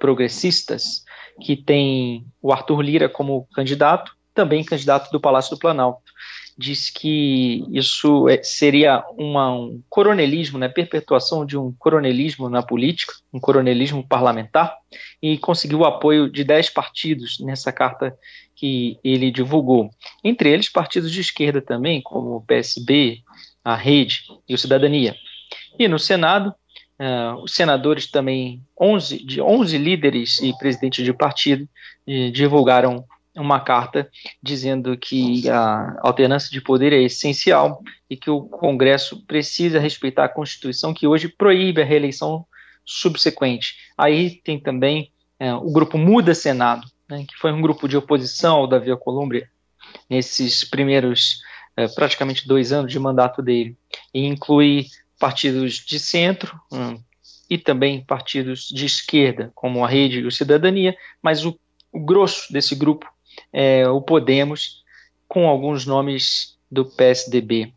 Progressistas, 0.02 1.04
que 1.40 1.56
tem 1.56 2.26
o 2.42 2.52
Arthur 2.52 2.82
Lira 2.82 3.08
como 3.08 3.46
candidato, 3.54 4.10
também 4.34 4.64
candidato 4.64 5.12
do 5.12 5.20
Palácio 5.20 5.54
do 5.54 5.60
Planalto 5.60 6.02
diz 6.56 6.90
que 6.90 7.64
isso 7.70 8.28
é, 8.28 8.42
seria 8.42 9.04
uma, 9.16 9.52
um 9.52 9.82
coronelismo, 9.88 10.58
né, 10.58 10.68
perpetuação 10.68 11.46
de 11.46 11.56
um 11.56 11.72
coronelismo 11.78 12.48
na 12.48 12.62
política, 12.62 13.14
um 13.32 13.40
coronelismo 13.40 14.06
parlamentar, 14.06 14.76
e 15.20 15.38
conseguiu 15.38 15.80
o 15.80 15.84
apoio 15.84 16.30
de 16.30 16.44
dez 16.44 16.68
partidos 16.68 17.38
nessa 17.40 17.72
carta 17.72 18.16
que 18.54 18.98
ele 19.02 19.30
divulgou. 19.30 19.90
Entre 20.22 20.50
eles, 20.50 20.68
partidos 20.68 21.10
de 21.10 21.20
esquerda 21.20 21.60
também, 21.60 22.02
como 22.02 22.36
o 22.36 22.42
PSB, 22.42 23.22
a 23.64 23.74
Rede 23.74 24.22
e 24.48 24.54
o 24.54 24.58
Cidadania. 24.58 25.16
E 25.78 25.88
no 25.88 25.98
Senado, 25.98 26.54
uh, 27.02 27.42
os 27.42 27.54
senadores 27.54 28.06
também, 28.06 28.62
11, 28.80 29.24
de 29.24 29.40
11 29.40 29.76
líderes 29.76 30.40
e 30.40 30.56
presidentes 30.56 31.04
de 31.04 31.12
partido, 31.12 31.68
uh, 32.06 32.30
divulgaram 32.30 33.04
uma 33.34 33.60
carta 33.60 34.08
dizendo 34.42 34.96
que 34.96 35.48
a 35.48 35.96
alternância 36.02 36.50
de 36.50 36.60
poder 36.60 36.92
é 36.92 37.02
essencial 37.02 37.82
e 38.08 38.16
que 38.16 38.30
o 38.30 38.42
Congresso 38.42 39.24
precisa 39.26 39.80
respeitar 39.80 40.24
a 40.24 40.28
Constituição, 40.28 40.92
que 40.92 41.06
hoje 41.06 41.28
proíbe 41.28 41.80
a 41.80 41.84
reeleição 41.84 42.44
subsequente. 42.84 43.76
Aí 43.96 44.30
tem 44.44 44.60
também 44.60 45.10
é, 45.40 45.54
o 45.54 45.72
grupo 45.72 45.96
Muda 45.96 46.34
Senado, 46.34 46.86
né, 47.08 47.24
que 47.26 47.36
foi 47.38 47.52
um 47.52 47.62
grupo 47.62 47.88
de 47.88 47.96
oposição 47.96 48.56
ao 48.56 48.66
Davi 48.66 48.90
Alcolumbre 48.90 49.46
nesses 50.10 50.62
primeiros 50.62 51.40
é, 51.74 51.88
praticamente 51.88 52.46
dois 52.46 52.70
anos 52.70 52.92
de 52.92 52.98
mandato 52.98 53.40
dele, 53.40 53.76
e 54.12 54.26
inclui 54.26 54.86
partidos 55.22 55.74
de 55.74 56.00
centro 56.00 56.60
hum, 56.72 57.00
e 57.48 57.56
também 57.56 58.04
partidos 58.04 58.66
de 58.66 58.84
esquerda, 58.84 59.52
como 59.54 59.84
a 59.84 59.88
Rede 59.88 60.18
e 60.18 60.26
o 60.26 60.32
Cidadania, 60.32 60.96
mas 61.22 61.46
o, 61.46 61.56
o 61.92 62.00
grosso 62.00 62.52
desse 62.52 62.74
grupo 62.74 63.08
é, 63.52 63.88
o 63.88 64.02
Podemos, 64.02 64.82
com 65.28 65.46
alguns 65.46 65.86
nomes 65.86 66.58
do 66.68 66.84
PSDB. 66.84 67.72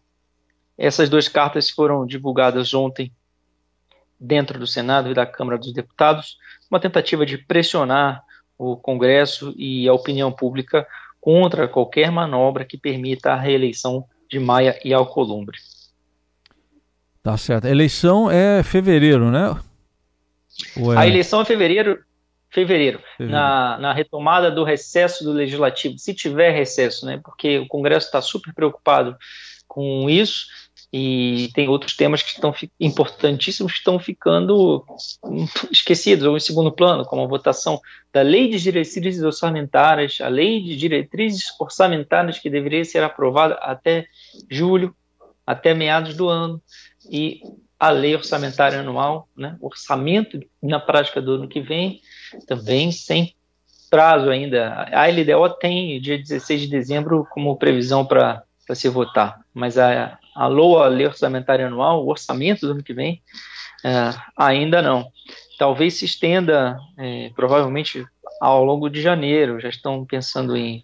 Essas 0.76 1.08
duas 1.08 1.28
cartas 1.28 1.70
foram 1.70 2.08
divulgadas 2.08 2.74
ontem 2.74 3.14
dentro 4.20 4.58
do 4.58 4.66
Senado 4.66 5.12
e 5.12 5.14
da 5.14 5.28
Câmara 5.28 5.60
dos 5.60 5.72
Deputados, 5.72 6.40
uma 6.68 6.80
tentativa 6.80 7.28
de 7.28 7.38
pressionar 7.38 8.24
o 8.58 8.76
Congresso 8.76 9.54
e 9.56 9.88
a 9.88 9.94
opinião 9.94 10.32
pública 10.32 10.88
contra 11.22 11.68
qualquer 11.68 12.12
manobra 12.12 12.66
que 12.66 12.76
permita 12.76 13.34
a 13.34 13.40
reeleição 13.40 14.04
de 14.28 14.40
Maia 14.40 14.80
e 14.84 14.96
Alcolumbre. 14.96 15.60
Tá 17.26 17.36
certo. 17.38 17.66
A 17.66 17.72
eleição 17.72 18.30
é 18.30 18.62
fevereiro, 18.62 19.32
né? 19.32 19.60
É... 20.78 20.96
A 20.96 21.08
eleição 21.08 21.42
é 21.42 21.46
fevereiro 21.46 22.00
fevereiro, 22.52 23.02
uhum. 23.20 23.28
na, 23.28 23.80
na, 23.80 23.94
retomada 23.94 24.52
do 24.52 24.64
recesso 24.64 25.24
do 25.24 25.34
legislativo, 25.34 25.98
se 25.98 26.14
tiver 26.14 26.52
recesso, 26.52 27.04
né? 27.06 27.20
Porque 27.22 27.58
o 27.58 27.68
Congresso 27.68 28.06
está 28.06 28.22
super 28.22 28.54
preocupado 28.54 29.18
com 29.68 30.08
isso 30.08 30.46
e 30.94 31.50
tem 31.54 31.68
outros 31.68 31.98
temas 31.98 32.22
que 32.22 32.30
estão 32.30 32.54
importantíssimos 32.80 33.74
que 33.74 33.80
estão 33.80 33.98
ficando 34.00 34.86
esquecidos 35.72 36.28
ou 36.28 36.38
em 36.38 36.40
segundo 36.40 36.72
plano, 36.72 37.04
como 37.04 37.24
a 37.24 37.28
votação 37.28 37.82
da 38.14 38.22
Lei 38.22 38.50
de 38.50 38.62
Diretrizes 38.62 39.24
Orçamentárias, 39.24 40.20
a 40.22 40.28
Lei 40.28 40.62
de 40.62 40.78
Diretrizes 40.78 41.48
Orçamentárias 41.60 42.38
que 42.38 42.52
deveria 42.52 42.86
ser 42.86 43.04
aprovada 43.04 43.56
até 43.56 44.06
julho, 44.50 44.96
até 45.46 45.74
meados 45.74 46.16
do 46.16 46.28
ano, 46.28 46.62
e 47.10 47.42
a 47.80 47.90
Lei 47.90 48.16
Orçamentária 48.16 48.80
Anual, 48.80 49.28
né? 49.36 49.58
orçamento 49.62 50.40
na 50.62 50.80
prática 50.80 51.22
do 51.22 51.34
ano 51.34 51.48
que 51.48 51.62
vem, 51.62 52.02
também 52.48 52.92
sem 52.92 53.36
prazo 53.90 54.30
ainda. 54.30 54.88
A 54.92 55.08
LDO 55.08 55.50
tem 55.60 56.00
dia 56.02 56.18
16 56.18 56.62
de 56.62 56.68
dezembro 56.68 57.28
como 57.32 57.58
previsão 57.58 58.06
para 58.06 58.44
se 58.74 58.90
votar, 58.90 59.40
mas 59.54 59.78
a, 59.78 60.18
a 60.36 60.48
LOA, 60.48 60.86
a 60.86 60.90
Lei 60.90 61.06
Orçamentária 61.06 61.68
Anual, 61.68 62.04
o 62.04 62.10
orçamento 62.10 62.66
do 62.66 62.74
ano 62.74 62.84
que 62.84 62.94
vem, 62.94 63.22
é, 63.84 64.10
ainda 64.36 64.82
não. 64.82 65.08
Talvez 65.58 65.94
se 65.94 66.06
estenda, 66.06 66.78
é, 66.98 67.30
provavelmente, 67.36 68.06
ao 68.42 68.64
longo 68.64 68.90
de 68.90 69.02
janeiro, 69.02 69.60
já 69.60 69.70
estão 69.70 70.04
pensando 70.06 70.58
em 70.58 70.84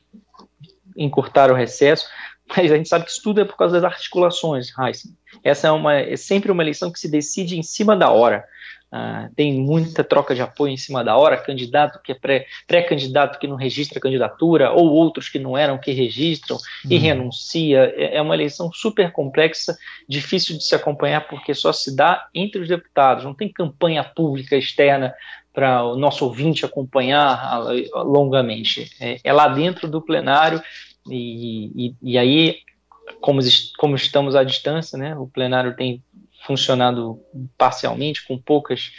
encurtar 0.95 1.51
o 1.51 1.55
recesso. 1.55 2.07
Mas 2.55 2.71
a 2.71 2.77
gente 2.77 2.89
sabe 2.89 3.05
que 3.05 3.11
isso 3.11 3.23
tudo 3.23 3.41
é 3.41 3.45
por 3.45 3.57
causa 3.57 3.79
das 3.79 3.83
articulações, 3.83 4.71
Heisen. 4.77 5.15
Essa 5.43 5.67
é, 5.67 5.71
uma, 5.71 5.95
é 5.95 6.15
sempre 6.17 6.51
uma 6.51 6.63
eleição 6.63 6.91
que 6.91 6.99
se 6.99 7.09
decide 7.09 7.57
em 7.57 7.63
cima 7.63 7.95
da 7.95 8.09
hora. 8.09 8.43
Uh, 8.93 9.33
tem 9.37 9.53
muita 9.53 10.03
troca 10.03 10.35
de 10.35 10.41
apoio 10.41 10.73
em 10.73 10.77
cima 10.77 11.01
da 11.01 11.15
hora, 11.15 11.37
candidato 11.37 12.01
que 12.03 12.11
é 12.11 12.45
pré-candidato 12.67 13.39
que 13.39 13.47
não 13.47 13.55
registra 13.55 14.01
candidatura, 14.01 14.71
ou 14.71 14.91
outros 14.91 15.29
que 15.29 15.39
não 15.39 15.57
eram 15.57 15.77
que 15.77 15.93
registram 15.93 16.57
e 16.83 16.95
uhum. 16.95 17.01
renuncia. 17.01 17.93
É, 17.95 18.17
é 18.17 18.21
uma 18.21 18.35
eleição 18.35 18.69
super 18.73 19.13
complexa, 19.13 19.77
difícil 20.09 20.57
de 20.57 20.65
se 20.65 20.75
acompanhar, 20.75 21.25
porque 21.29 21.53
só 21.53 21.71
se 21.71 21.95
dá 21.95 22.27
entre 22.35 22.59
os 22.59 22.67
deputados, 22.67 23.23
não 23.23 23.33
tem 23.33 23.47
campanha 23.47 24.03
pública 24.03 24.57
externa 24.57 25.13
para 25.53 25.85
o 25.85 25.95
nosso 25.95 26.25
ouvinte 26.25 26.65
acompanhar 26.65 27.61
longamente. 27.93 28.89
É, 28.99 29.19
é 29.23 29.33
lá 29.33 29.47
dentro 29.47 29.87
do 29.87 30.01
plenário, 30.01 30.61
e, 31.07 31.87
e, 31.87 31.95
e 32.01 32.17
aí, 32.17 32.57
como, 33.19 33.41
como 33.77 33.95
estamos 33.95 34.35
à 34.35 34.43
distância, 34.43 34.97
né, 34.97 35.15
o 35.15 35.27
plenário 35.27 35.75
tem 35.75 36.03
funcionado 36.45 37.19
parcialmente, 37.57 38.25
com 38.25 38.37
poucas, 38.37 38.91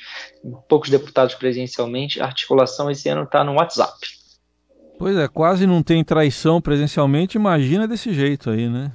poucos 0.68 0.90
deputados 0.90 1.35
presencialmente. 1.35 2.21
A 2.21 2.26
articulação 2.26 2.90
esse 2.90 3.09
ano 3.09 3.25
está 3.25 3.42
no 3.42 3.54
WhatsApp. 3.54 3.99
Pois 4.99 5.16
é, 5.16 5.26
quase 5.26 5.66
não 5.66 5.82
tem 5.82 6.04
traição 6.04 6.61
presencialmente, 6.61 7.37
imagina 7.37 7.88
desse 7.88 8.12
jeito 8.12 8.50
aí, 8.50 8.68
né? 8.68 8.92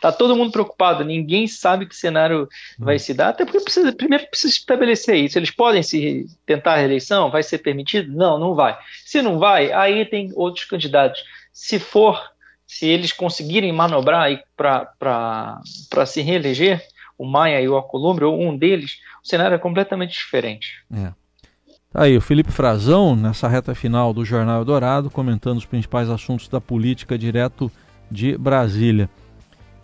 Tá 0.00 0.12
todo 0.12 0.36
mundo 0.36 0.52
preocupado, 0.52 1.04
ninguém 1.04 1.48
sabe 1.48 1.84
que 1.84 1.96
cenário 1.96 2.48
vai 2.78 2.94
hum. 2.94 2.98
se 3.00 3.12
dar, 3.12 3.30
até 3.30 3.44
porque 3.44 3.60
precisa, 3.60 3.92
primeiro 3.92 4.28
precisa 4.28 4.54
estabelecer 4.54 5.16
isso. 5.16 5.36
Eles 5.36 5.50
podem 5.50 5.82
se 5.82 6.26
tentar 6.46 6.74
a 6.74 6.76
reeleição? 6.76 7.30
Vai 7.30 7.42
ser 7.42 7.58
permitido? 7.58 8.12
Não, 8.16 8.38
não 8.38 8.54
vai. 8.54 8.78
Se 9.04 9.20
não 9.20 9.40
vai, 9.40 9.72
aí 9.72 10.04
tem 10.06 10.30
outros 10.36 10.64
candidatos. 10.66 11.24
Se 11.60 11.80
for, 11.80 12.22
se 12.64 12.86
eles 12.86 13.12
conseguirem 13.12 13.72
manobrar 13.72 14.30
para 14.56 16.06
se 16.06 16.22
reeleger, 16.22 16.80
o 17.18 17.26
Maia 17.26 17.60
e 17.60 17.68
o 17.68 17.74
Alcolumbre, 17.74 18.24
ou 18.24 18.40
um 18.40 18.56
deles, 18.56 18.98
o 19.24 19.28
cenário 19.28 19.56
é 19.56 19.58
completamente 19.58 20.12
diferente. 20.12 20.84
É. 20.94 21.12
Tá 21.92 22.04
aí, 22.04 22.16
o 22.16 22.20
Felipe 22.20 22.52
Frazão, 22.52 23.16
nessa 23.16 23.48
reta 23.48 23.74
final 23.74 24.14
do 24.14 24.24
Jornal 24.24 24.64
Dourado, 24.64 25.10
comentando 25.10 25.58
os 25.58 25.66
principais 25.66 26.08
assuntos 26.08 26.46
da 26.46 26.60
política 26.60 27.18
direto 27.18 27.68
de 28.08 28.38
Brasília. 28.38 29.10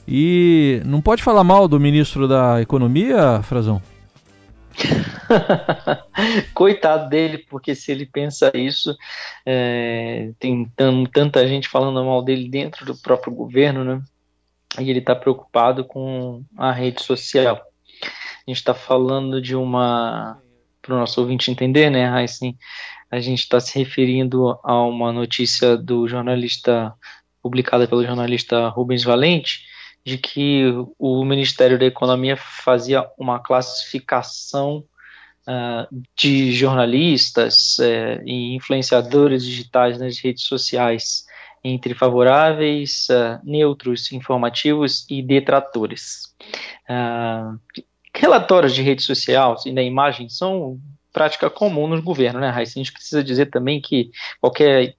E 0.07 0.81
não 0.85 1.03
pode 1.03 1.25
falar 1.25 1.43
mal 1.43 1.67
do 1.67 1.81
ministro 1.81 2.29
da 2.29 2.63
Economia, 2.63 3.43
Frazão? 3.43 3.83
Coitado 6.55 7.09
dele, 7.09 7.39
porque 7.39 7.75
se 7.75 7.93
ele 7.93 8.07
pensa 8.07 8.51
isso, 8.55 8.97
é, 9.45 10.31
tem 10.39 10.71
tanta 11.13 11.47
gente 11.47 11.69
falando 11.69 12.05
mal 12.05 12.23
dele 12.23 12.49
dentro 12.49 12.85
do 12.85 12.97
próprio 12.97 13.35
governo, 13.35 13.85
né? 13.85 14.03
e 14.81 14.91
ele 14.91 14.99
está 14.99 15.15
preocupado 15.15 15.85
com 15.85 16.45
a 16.57 16.73
rede 16.73 17.03
social. 17.03 17.57
A 17.57 18.51
gente 18.51 18.59
está 18.59 18.75
falando 18.75 19.41
de 19.41 19.55
uma, 19.55 20.41
para 20.83 20.95
o 20.95 20.99
nosso 20.99 21.21
ouvinte 21.21 21.51
entender, 21.51 21.91
né, 21.91 22.21
Heisen, 22.21 22.57
a 23.11 23.21
gente 23.21 23.41
está 23.41 23.61
se 23.61 23.79
referindo 23.79 24.59
a 24.65 24.83
uma 24.83 25.13
notícia 25.13 25.77
do 25.77 26.09
jornalista, 26.09 26.93
publicada 27.43 27.87
pelo 27.87 28.05
jornalista 28.05 28.69
Rubens 28.69 29.05
Valente, 29.05 29.63
de 30.05 30.19
que 30.19 30.65
o 30.99 31.25
Ministério 31.25 31.79
da 31.79 31.87
Economia 31.87 32.37
fazia 32.37 33.09
uma 33.17 33.39
classificação 33.39 34.85
uh, 35.49 36.05
de 36.17 36.53
jornalistas 36.53 37.79
uh, 37.79 38.23
e 38.25 38.55
influenciadores 38.55 39.45
digitais 39.45 39.99
nas 39.99 40.19
redes 40.19 40.45
sociais 40.45 41.25
entre 41.63 41.95
favoráveis, 41.95 43.09
uh, 43.11 43.41
neutros, 43.43 44.13
informativos 44.13 45.07
e 45.09 45.23
detratores. 45.23 46.35
Uh, 46.89 47.59
relatórios 48.15 48.75
de 48.75 48.83
rede 48.83 49.03
social 49.03 49.57
e 49.65 49.73
da 49.73 49.83
imagem 49.83 50.29
são 50.29 50.79
prática 51.13 51.49
comum 51.49 51.87
nos 51.87 52.01
governos, 52.01 52.41
né, 52.41 52.51
Raíssa? 52.51 52.79
A 52.79 52.83
gente 52.83 52.93
precisa 52.93 53.25
dizer 53.25 53.47
também 53.47 53.81
que 53.81 54.11
qualquer 54.41 54.97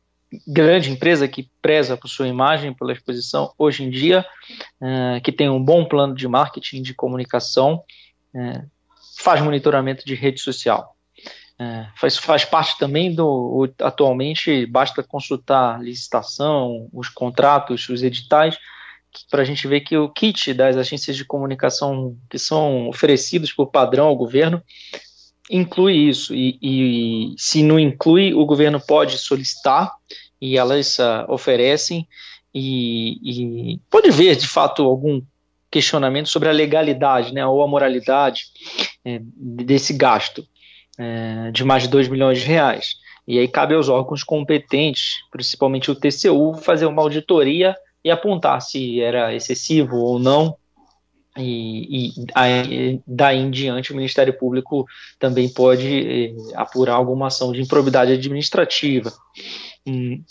grande 0.47 0.91
empresa 0.91 1.27
que 1.27 1.49
preza 1.61 1.95
por 1.95 2.07
sua 2.07 2.27
imagem, 2.27 2.73
pela 2.73 2.93
exposição, 2.93 3.53
hoje 3.57 3.83
em 3.83 3.89
dia, 3.89 4.25
uh, 4.81 5.21
que 5.21 5.31
tem 5.31 5.49
um 5.49 5.63
bom 5.63 5.85
plano 5.85 6.15
de 6.15 6.27
marketing, 6.27 6.81
de 6.81 6.93
comunicação, 6.93 7.83
uh, 8.33 8.69
faz 9.25 9.41
monitoramento 9.41 10.05
de 10.05 10.13
rede 10.13 10.39
social. 10.39 10.95
É, 11.57 11.87
faz, 11.95 12.15
faz 12.15 12.45
parte 12.45 12.77
também 12.77 13.11
do. 13.11 13.67
Atualmente, 13.81 14.67
basta 14.67 15.01
consultar 15.01 15.81
licitação, 15.81 16.87
os 16.93 17.09
contratos, 17.09 17.89
os 17.89 18.03
editais, 18.03 18.55
para 19.31 19.41
a 19.41 19.45
gente 19.45 19.67
ver 19.67 19.81
que 19.81 19.97
o 19.97 20.09
kit 20.09 20.53
das 20.53 20.77
agências 20.77 21.17
de 21.17 21.25
comunicação 21.25 22.15
que 22.29 22.37
são 22.37 22.87
oferecidos 22.87 23.51
por 23.51 23.71
padrão 23.71 24.05
ao 24.05 24.15
governo 24.15 24.61
inclui 25.49 25.95
isso. 25.95 26.35
E, 26.35 26.59
e 26.61 27.35
se 27.35 27.63
não 27.63 27.79
inclui, 27.79 28.31
o 28.31 28.45
governo 28.45 28.79
pode 28.79 29.17
solicitar 29.17 29.91
e 30.39 30.55
elas 30.55 30.99
uh, 30.99 31.25
oferecem. 31.29 32.07
E, 32.53 33.17
e, 33.23 33.79
pode 33.89 34.11
ver, 34.11 34.35
de 34.35 34.47
fato, 34.47 34.83
algum 34.83 35.21
questionamento 35.75 36.29
sobre 36.29 36.47
a 36.47 36.53
legalidade 36.53 37.33
né, 37.33 37.45
ou 37.45 37.61
a 37.61 37.67
moralidade 37.67 38.45
é, 39.03 39.19
desse 39.21 39.91
gasto 39.91 40.47
é, 40.97 41.51
de 41.51 41.65
mais 41.65 41.83
de 41.83 41.89
2 41.89 42.07
milhões 42.07 42.39
de 42.39 42.45
reais. 42.45 42.95
E 43.27 43.37
aí 43.37 43.45
cabe 43.45 43.75
aos 43.75 43.89
órgãos 43.89 44.23
competentes, 44.23 45.15
principalmente 45.29 45.91
o 45.91 45.95
TCU, 45.95 46.53
fazer 46.61 46.85
uma 46.85 47.01
auditoria 47.01 47.75
e 48.01 48.09
apontar 48.09 48.61
se 48.61 49.01
era 49.01 49.35
excessivo 49.35 49.97
ou 49.97 50.17
não. 50.17 50.55
E, 51.37 52.07
e 52.07 52.25
aí, 52.33 53.01
daí 53.05 53.39
em 53.39 53.51
diante 53.51 53.91
o 53.91 53.97
Ministério 53.97 54.31
Público 54.37 54.85
também 55.19 55.49
pode 55.49 55.87
eh, 55.87 56.33
apurar 56.55 56.93
alguma 56.93 57.27
ação 57.27 57.51
de 57.51 57.61
improbidade 57.61 58.13
administrativa. 58.13 59.11
Hum. 59.85 60.23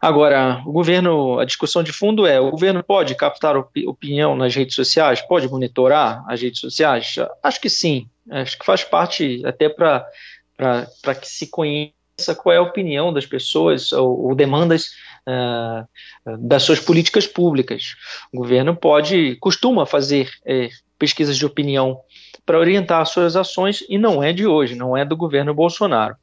Agora, 0.00 0.62
o 0.66 0.72
governo, 0.72 1.38
a 1.38 1.44
discussão 1.44 1.82
de 1.82 1.92
fundo 1.92 2.26
é: 2.26 2.40
o 2.40 2.50
governo 2.50 2.82
pode 2.82 3.14
captar 3.14 3.56
opinião 3.56 4.36
nas 4.36 4.54
redes 4.54 4.74
sociais? 4.74 5.20
Pode 5.20 5.48
monitorar 5.48 6.24
as 6.28 6.40
redes 6.40 6.60
sociais? 6.60 7.16
Acho 7.42 7.60
que 7.60 7.70
sim. 7.70 8.08
Acho 8.30 8.58
que 8.58 8.66
faz 8.66 8.84
parte 8.84 9.42
até 9.44 9.68
para 9.68 11.14
que 11.20 11.28
se 11.28 11.48
conheça 11.48 12.34
qual 12.36 12.54
é 12.54 12.58
a 12.58 12.62
opinião 12.62 13.12
das 13.12 13.26
pessoas 13.26 13.92
ou, 13.92 14.28
ou 14.28 14.34
demandas 14.34 14.90
uh, 15.26 16.38
das 16.38 16.62
suas 16.62 16.80
políticas 16.80 17.26
públicas. 17.26 17.94
O 18.32 18.38
governo 18.38 18.74
pode, 18.74 19.36
costuma 19.36 19.86
fazer 19.86 20.30
é, 20.44 20.68
pesquisas 20.98 21.36
de 21.36 21.46
opinião 21.46 22.00
para 22.44 22.58
orientar 22.58 23.00
as 23.00 23.10
suas 23.10 23.36
ações 23.36 23.84
e 23.88 23.98
não 23.98 24.22
é 24.22 24.32
de 24.32 24.46
hoje, 24.46 24.74
não 24.74 24.96
é 24.96 25.04
do 25.04 25.16
governo 25.16 25.54
Bolsonaro. 25.54 26.16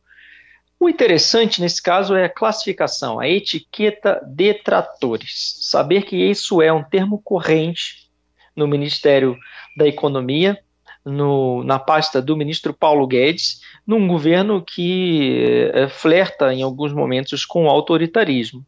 O 0.79 0.89
interessante 0.89 1.62
nesse 1.62 1.81
caso 1.81 2.15
é 2.15 2.25
a 2.25 2.29
classificação, 2.29 3.19
a 3.19 3.27
etiqueta 3.27 4.21
detratores. 4.27 5.55
Saber 5.62 6.03
que 6.03 6.17
isso 6.17 6.62
é 6.62 6.71
um 6.73 6.83
termo 6.83 7.21
corrente 7.21 8.09
no 8.55 8.67
Ministério 8.67 9.38
da 9.77 9.88
Economia 9.88 10.59
no, 11.05 11.63
na 11.63 11.79
pasta 11.79 12.21
do 12.21 12.38
ministro 12.38 12.73
Paulo 12.73 13.05
Guedes, 13.05 13.59
num 13.86 14.07
governo 14.07 14.63
que 14.63 15.71
é, 15.73 15.89
flerta 15.89 16.53
em 16.53 16.62
alguns 16.62 16.93
momentos 16.93 17.45
com 17.45 17.65
o 17.65 17.69
autoritarismo. 17.69 18.65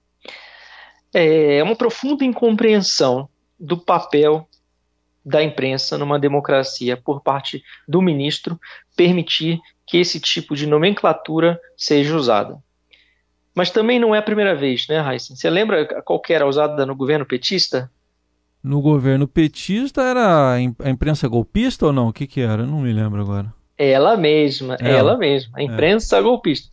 É 1.14 1.64
uma 1.64 1.76
profunda 1.76 2.26
incompreensão 2.26 3.30
do 3.58 3.78
papel 3.78 4.48
da 5.26 5.42
imprensa 5.42 5.98
numa 5.98 6.20
democracia 6.20 6.98
por 6.98 7.22
parte 7.22 7.64
do 7.88 8.02
ministro 8.02 8.60
permitir 8.98 9.60
que 9.96 10.02
esse 10.02 10.20
tipo 10.20 10.58
de 10.58 10.68
nomenclatura 10.68 11.58
seja 11.78 12.18
usada. 12.18 12.58
Mas 13.56 13.72
também 13.72 13.98
não 13.98 14.14
é 14.14 14.18
a 14.18 14.22
primeira 14.22 14.54
vez, 14.54 14.86
né, 14.90 15.00
Heisen? 15.00 15.38
Você 15.38 15.50
lembra 15.50 15.86
qual 16.04 16.20
que 16.20 16.34
era 16.34 16.46
usada 16.46 16.86
no 16.86 16.94
governo 16.94 17.26
petista? 17.26 17.90
no 18.62 18.82
governo 18.82 19.28
petista 19.28 20.02
era 20.02 20.54
a 20.54 20.60
imprensa 20.60 21.28
golpista 21.28 21.86
ou 21.86 21.94
não? 21.94 22.08
O 22.08 22.14
que, 22.14 22.26
que 22.26 22.42
era? 22.42 22.64
Eu 22.64 22.68
não 22.68 22.82
me 22.82 22.92
lembro 22.92 23.22
agora. 23.22 23.54
Ela 23.78 24.18
mesma, 24.18 24.76
ela, 24.80 24.90
ela 24.90 25.18
mesma, 25.18 25.60
a 25.60 25.62
é. 25.62 25.66
imprensa 25.66 26.18
é. 26.18 26.22
golpista. 26.22 26.68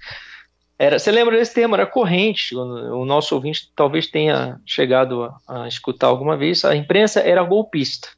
Era, 0.78 0.98
você 0.98 1.12
lembra 1.12 1.36
desse 1.36 1.52
termo? 1.52 1.74
Era 1.74 1.86
corrente. 1.86 2.56
O, 2.56 3.02
o 3.02 3.04
nosso 3.04 3.34
ouvinte 3.34 3.70
talvez 3.76 4.06
tenha 4.06 4.58
chegado 4.64 5.22
a, 5.22 5.38
a, 5.46 5.68
escutar 5.68 6.06
alguma 6.06 6.36
vez. 6.36 6.64
A 6.64 6.74
imprensa 6.74 7.20
era 7.20 7.42
golpista. 7.42 8.08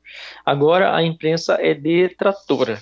Agora 0.46 0.94
a 0.94 1.02
imprensa 1.02 1.58
é 1.60 1.74
detratora, 1.74 2.80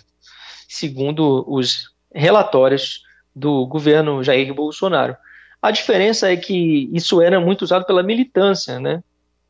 segundo 0.69 1.43
os 1.49 1.92
relatórios 2.14 3.03
do 3.35 3.66
governo 3.66 4.22
Jair 4.22 4.53
Bolsonaro. 4.53 5.16
A 5.61 5.70
diferença 5.70 6.33
é 6.33 6.37
que 6.37 6.90
isso 6.92 7.20
era 7.20 7.40
muito 7.40 7.62
usado 7.62 7.85
pela 7.85 8.03
militância, 8.03 8.81
né? 8.81 9.03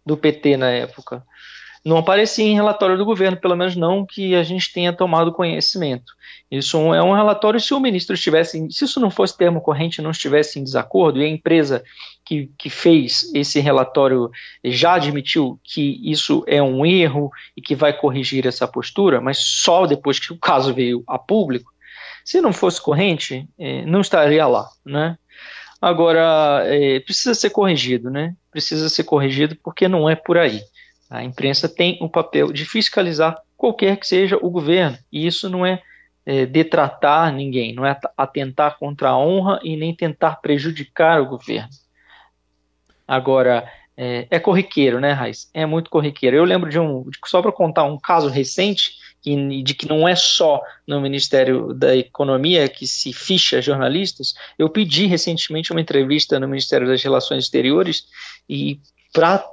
do 0.05 0.17
PT 0.17 0.57
na 0.57 0.71
época. 0.71 1.25
não 1.85 1.97
aparecia 1.97 2.45
em 2.45 2.55
relatório 2.55 2.97
do 2.97 3.05
governo, 3.05 3.37
pelo 3.37 3.57
menos 3.57 3.75
não 3.75 4.07
que 4.07 4.37
a 4.37 4.45
gente 4.45 4.73
tenha 4.73 4.93
tomado 4.93 5.33
conhecimento. 5.33 6.13
Isso 6.49 6.77
é 6.95 7.03
um 7.03 7.13
relatório 7.13 7.59
se 7.59 7.75
o 7.75 7.81
ministro 7.81 8.15
estivesse, 8.15 8.71
se 8.71 8.85
isso 8.85 9.01
não 9.01 9.11
fosse 9.11 9.37
termo 9.37 9.61
corrente, 9.61 10.01
não 10.01 10.13
estivesse 10.13 10.61
em 10.61 10.65
desacordo 10.65 11.19
e 11.19 11.25
a 11.25 11.29
empresa 11.29 11.83
que, 12.25 12.49
que 12.57 12.71
fez 12.71 13.33
esse 13.35 13.59
relatório 13.59 14.31
já 14.65 14.95
admitiu 14.95 15.59
que 15.65 15.99
isso 16.09 16.45
é 16.47 16.63
um 16.63 16.87
erro 16.87 17.33
e 17.57 17.61
que 17.61 17.75
vai 17.75 17.93
corrigir 17.93 18.47
essa 18.47 18.69
postura, 18.69 19.21
mas 19.21 19.39
só 19.39 19.85
depois 19.85 20.21
que 20.21 20.33
o 20.33 20.39
caso 20.39 20.73
veio 20.73 21.03
a 21.05 21.19
público, 21.19 21.73
se 22.25 22.41
não 22.41 22.53
fosse 22.53 22.81
corrente, 22.81 23.49
eh, 23.59 23.85
não 23.87 24.01
estaria 24.01 24.47
lá, 24.47 24.69
né? 24.85 25.17
Agora, 25.81 26.63
é, 26.67 27.01
precisa 27.01 27.35
ser 27.35 27.51
corrigido, 27.51 28.09
né? 28.09 28.37
Precisa 28.53 28.89
ser 28.89 29.03
corrigido 29.03 29.57
porque 29.57 29.89
não 29.89 30.09
é 30.09 30.15
por 30.15 30.39
aí. 30.39 30.63
A 31.11 31.25
imprensa 31.25 31.69
tem 31.69 31.99
o 32.01 32.09
papel 32.09 32.53
de 32.53 32.65
fiscalizar 32.65 33.37
qualquer 33.57 33.97
que 33.97 34.07
seja 34.07 34.39
o 34.41 34.49
governo, 34.49 34.97
e 35.11 35.27
isso 35.27 35.51
não 35.51 35.67
é, 35.67 35.83
é 36.25 36.47
detratar 36.47 37.33
ninguém, 37.33 37.75
não 37.75 37.85
é 37.85 37.99
atentar 38.17 38.79
contra 38.79 39.11
a 39.11 39.19
honra 39.19 39.59
e 39.63 39.77
nem 39.77 39.95
tentar 39.95 40.37
prejudicar 40.37 41.21
o 41.21 41.27
governo. 41.27 41.69
Agora, 43.07 43.69
é, 43.97 44.27
é 44.31 44.39
corriqueiro, 44.39 45.01
né, 45.01 45.13
Raiz? 45.13 45.51
É 45.53 45.67
muito 45.67 45.91
corriqueiro. 45.91 46.37
Eu 46.37 46.45
lembro 46.45 46.71
de 46.71 46.79
um, 46.79 47.05
só 47.27 47.43
para 47.43 47.53
contar 47.53 47.85
um 47.85 47.99
caso 47.99 48.29
recente, 48.29 48.93
que, 49.23 49.63
de 49.63 49.75
que 49.75 49.89
não 49.89 50.07
é 50.07 50.17
só 50.17 50.61
no 50.87 51.01
Ministério 51.01 51.73
da 51.73 51.97
Economia 51.97 52.69
que 52.69 52.87
se 52.87 53.13
ficha 53.13 53.63
jornalistas. 53.63 54.35
Eu 54.59 54.69
pedi 54.69 55.07
recentemente 55.07 55.71
uma 55.71 55.81
entrevista 55.81 56.41
no 56.41 56.49
Ministério 56.49 56.87
das 56.87 57.03
Relações 57.03 57.45
Exteriores 57.45 58.07
e 58.49 58.81
para 59.13 59.45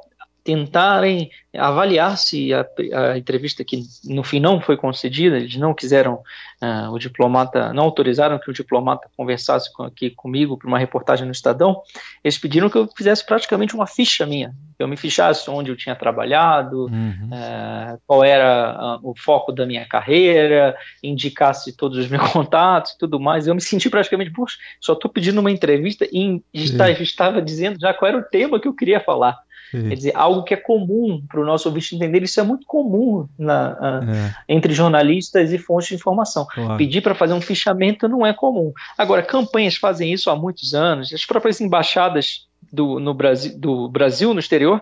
tentarem 0.50 1.30
avaliar 1.56 2.18
se 2.18 2.52
a, 2.54 2.66
a, 2.94 3.18
entrevista 3.18 3.64
que 3.64 3.84
no 4.06 4.24
fim 4.24 4.40
não 4.40 4.60
foi 4.60 4.76
concedida, 4.76 5.38
eles 5.38 5.56
não 5.58 5.76
quiseram, 5.76 6.24
uh, 6.62 6.92
o 6.92 6.98
diplomata, 6.98 7.72
não 7.72 7.84
autorizaram 7.84 8.40
que 8.40 8.50
o 8.50 8.54
diplomata 8.54 9.08
conversasse 9.16 9.72
com, 9.74 9.84
aqui 9.84 10.10
comigo 10.10 10.58
para 10.58 10.68
uma 10.68 10.80
reportagem 10.80 11.26
no 11.26 11.32
Estadão, 11.32 11.82
eles 12.24 12.38
pediram 12.38 12.68
que 12.68 12.78
eu 12.78 12.90
fizesse 12.96 13.24
praticamente 13.24 13.76
uma 13.76 13.86
ficha 13.86 14.26
minha, 14.26 14.56
que 14.76 14.84
eu 14.84 14.88
me 14.88 14.98
fichasse 14.98 15.48
onde 15.52 15.70
eu 15.70 15.76
tinha 15.76 15.96
trabalhado, 15.96 16.86
uhum. 16.86 17.30
uh, 17.32 18.00
qual 18.08 18.24
era 18.24 18.98
uh, 18.98 19.10
o 19.10 19.16
foco 19.16 19.52
da 19.52 19.68
minha 19.68 19.86
carreira, 19.88 20.76
indicasse 21.04 21.76
todos 21.76 21.98
os 21.98 22.08
meus 22.08 22.28
contatos 22.34 22.94
e 22.94 22.98
tudo 22.98 23.20
mais, 23.20 23.46
eu 23.46 23.54
me 23.54 23.62
senti 23.62 23.88
praticamente, 23.88 24.32
puxa, 24.32 24.58
só 24.82 24.94
estou 24.94 25.12
pedindo 25.12 25.40
uma 25.40 25.52
entrevista 25.52 26.08
e 26.12 26.42
está, 26.54 26.90
estava 26.90 27.40
dizendo 27.40 27.80
já 27.80 27.94
qual 27.94 28.10
era 28.10 28.18
o 28.18 28.24
tema 28.24 28.60
que 28.60 28.68
eu 28.68 28.76
queria 28.76 29.00
falar. 29.00 29.38
Quer 29.72 29.96
dizer, 29.96 30.12
algo 30.16 30.44
que 30.44 30.54
é 30.54 30.58
comum 30.58 31.24
para 31.28 31.40
o 31.40 31.46
nosso 31.46 31.70
ouvinte 31.70 31.96
entender, 31.96 32.24
isso 32.24 32.40
é 32.40 32.44
muito 32.44 32.66
comum 32.66 33.28
na, 33.38 34.04
é. 34.04 34.54
entre 34.54 34.74
jornalistas 34.74 35.52
e 35.52 35.58
fontes 35.58 35.90
de 35.90 35.96
informação. 35.96 36.46
Claro. 36.46 36.78
Pedir 36.78 37.02
para 37.02 37.14
fazer 37.14 37.34
um 37.34 37.42
fichamento 37.42 38.08
não 38.08 38.26
é 38.26 38.34
comum. 38.34 38.74
Agora, 38.98 39.22
campanhas 39.22 39.76
fazem 39.76 40.12
isso 40.12 40.30
há 40.30 40.36
muitos 40.36 40.74
anos, 40.74 41.14
as 41.14 41.26
próprias 41.26 41.62
embaixadas 41.62 42.48
do, 42.72 43.00
no 43.00 43.14
Brasil, 43.14 43.58
do 43.58 43.90
Brasil 43.90 44.34
no 44.34 44.40
exterior, 44.40 44.82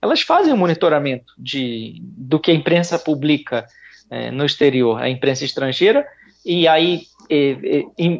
elas 0.00 0.20
fazem 0.20 0.52
um 0.52 0.56
monitoramento 0.56 1.32
de, 1.38 2.00
do 2.02 2.38
que 2.38 2.50
a 2.50 2.54
imprensa 2.54 2.98
publica 2.98 3.66
é, 4.10 4.30
no 4.30 4.44
exterior, 4.44 5.00
a 5.00 5.08
imprensa 5.08 5.44
estrangeira, 5.44 6.06
e 6.44 6.68
aí 6.68 7.02
é, 7.30 7.56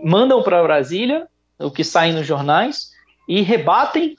mandam 0.05 0.43
para 0.43 0.63
Brasília 0.63 1.27
o 1.59 1.71
que 1.71 1.85
sai 1.85 2.13
nos 2.13 2.27
jornais 2.27 2.91
e 3.29 3.41
rebatem 3.43 4.17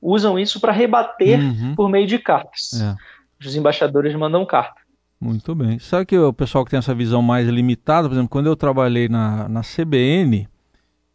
usam 0.00 0.38
isso 0.38 0.60
para 0.60 0.72
rebater 0.72 1.40
uhum. 1.40 1.74
por 1.74 1.88
meio 1.88 2.06
de 2.06 2.18
cartas. 2.18 2.80
É. 2.80 2.96
Os 3.44 3.54
embaixadores 3.54 4.14
mandam 4.14 4.44
carta. 4.44 4.80
Muito 5.20 5.54
bem. 5.54 5.78
Sabe 5.78 6.06
que 6.06 6.18
o 6.18 6.32
pessoal 6.32 6.64
que 6.64 6.70
tem 6.70 6.78
essa 6.78 6.94
visão 6.94 7.20
mais 7.20 7.48
limitada, 7.48 8.08
por 8.08 8.14
exemplo, 8.14 8.28
quando 8.28 8.46
eu 8.46 8.56
trabalhei 8.56 9.08
na, 9.08 9.48
na 9.48 9.62
CBN, 9.62 10.48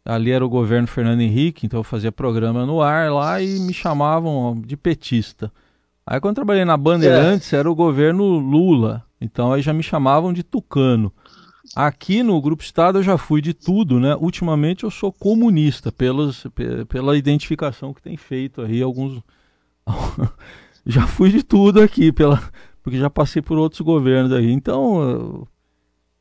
ali 0.04 0.30
era 0.30 0.44
o 0.44 0.48
governo 0.48 0.86
Fernando 0.86 1.22
Henrique, 1.22 1.64
então 1.64 1.80
eu 1.80 1.84
fazia 1.84 2.12
programa 2.12 2.66
no 2.66 2.82
ar 2.82 3.10
lá 3.10 3.40
e 3.40 3.58
me 3.60 3.72
chamavam 3.72 4.60
de 4.64 4.76
petista. 4.76 5.50
Aí 6.06 6.20
quando 6.20 6.32
eu 6.32 6.36
trabalhei 6.36 6.66
na 6.66 6.76
Bandeirantes 6.76 7.50
é. 7.52 7.56
era 7.56 7.70
o 7.70 7.74
governo 7.74 8.24
Lula, 8.24 9.02
então 9.18 9.52
aí 9.52 9.62
já 9.62 9.72
me 9.72 9.82
chamavam 9.82 10.34
de 10.34 10.42
tucano. 10.42 11.10
Aqui 11.74 12.22
no 12.22 12.40
Grupo 12.40 12.62
Estado 12.62 12.98
eu 12.98 13.02
já 13.02 13.16
fui 13.16 13.40
de 13.40 13.54
tudo, 13.54 13.98
né? 13.98 14.14
Ultimamente 14.16 14.84
eu 14.84 14.90
sou 14.90 15.12
comunista 15.12 15.90
pelos, 15.90 16.46
pela 16.88 17.16
identificação 17.16 17.94
que 17.94 18.02
tem 18.02 18.16
feito 18.16 18.60
aí 18.60 18.82
alguns. 18.82 19.22
já 20.84 21.06
fui 21.06 21.30
de 21.30 21.42
tudo 21.42 21.80
aqui, 21.80 22.12
pela, 22.12 22.42
porque 22.82 22.98
já 22.98 23.08
passei 23.08 23.40
por 23.40 23.56
outros 23.58 23.80
governos 23.80 24.32
aí. 24.32 24.52
Então, 24.52 25.46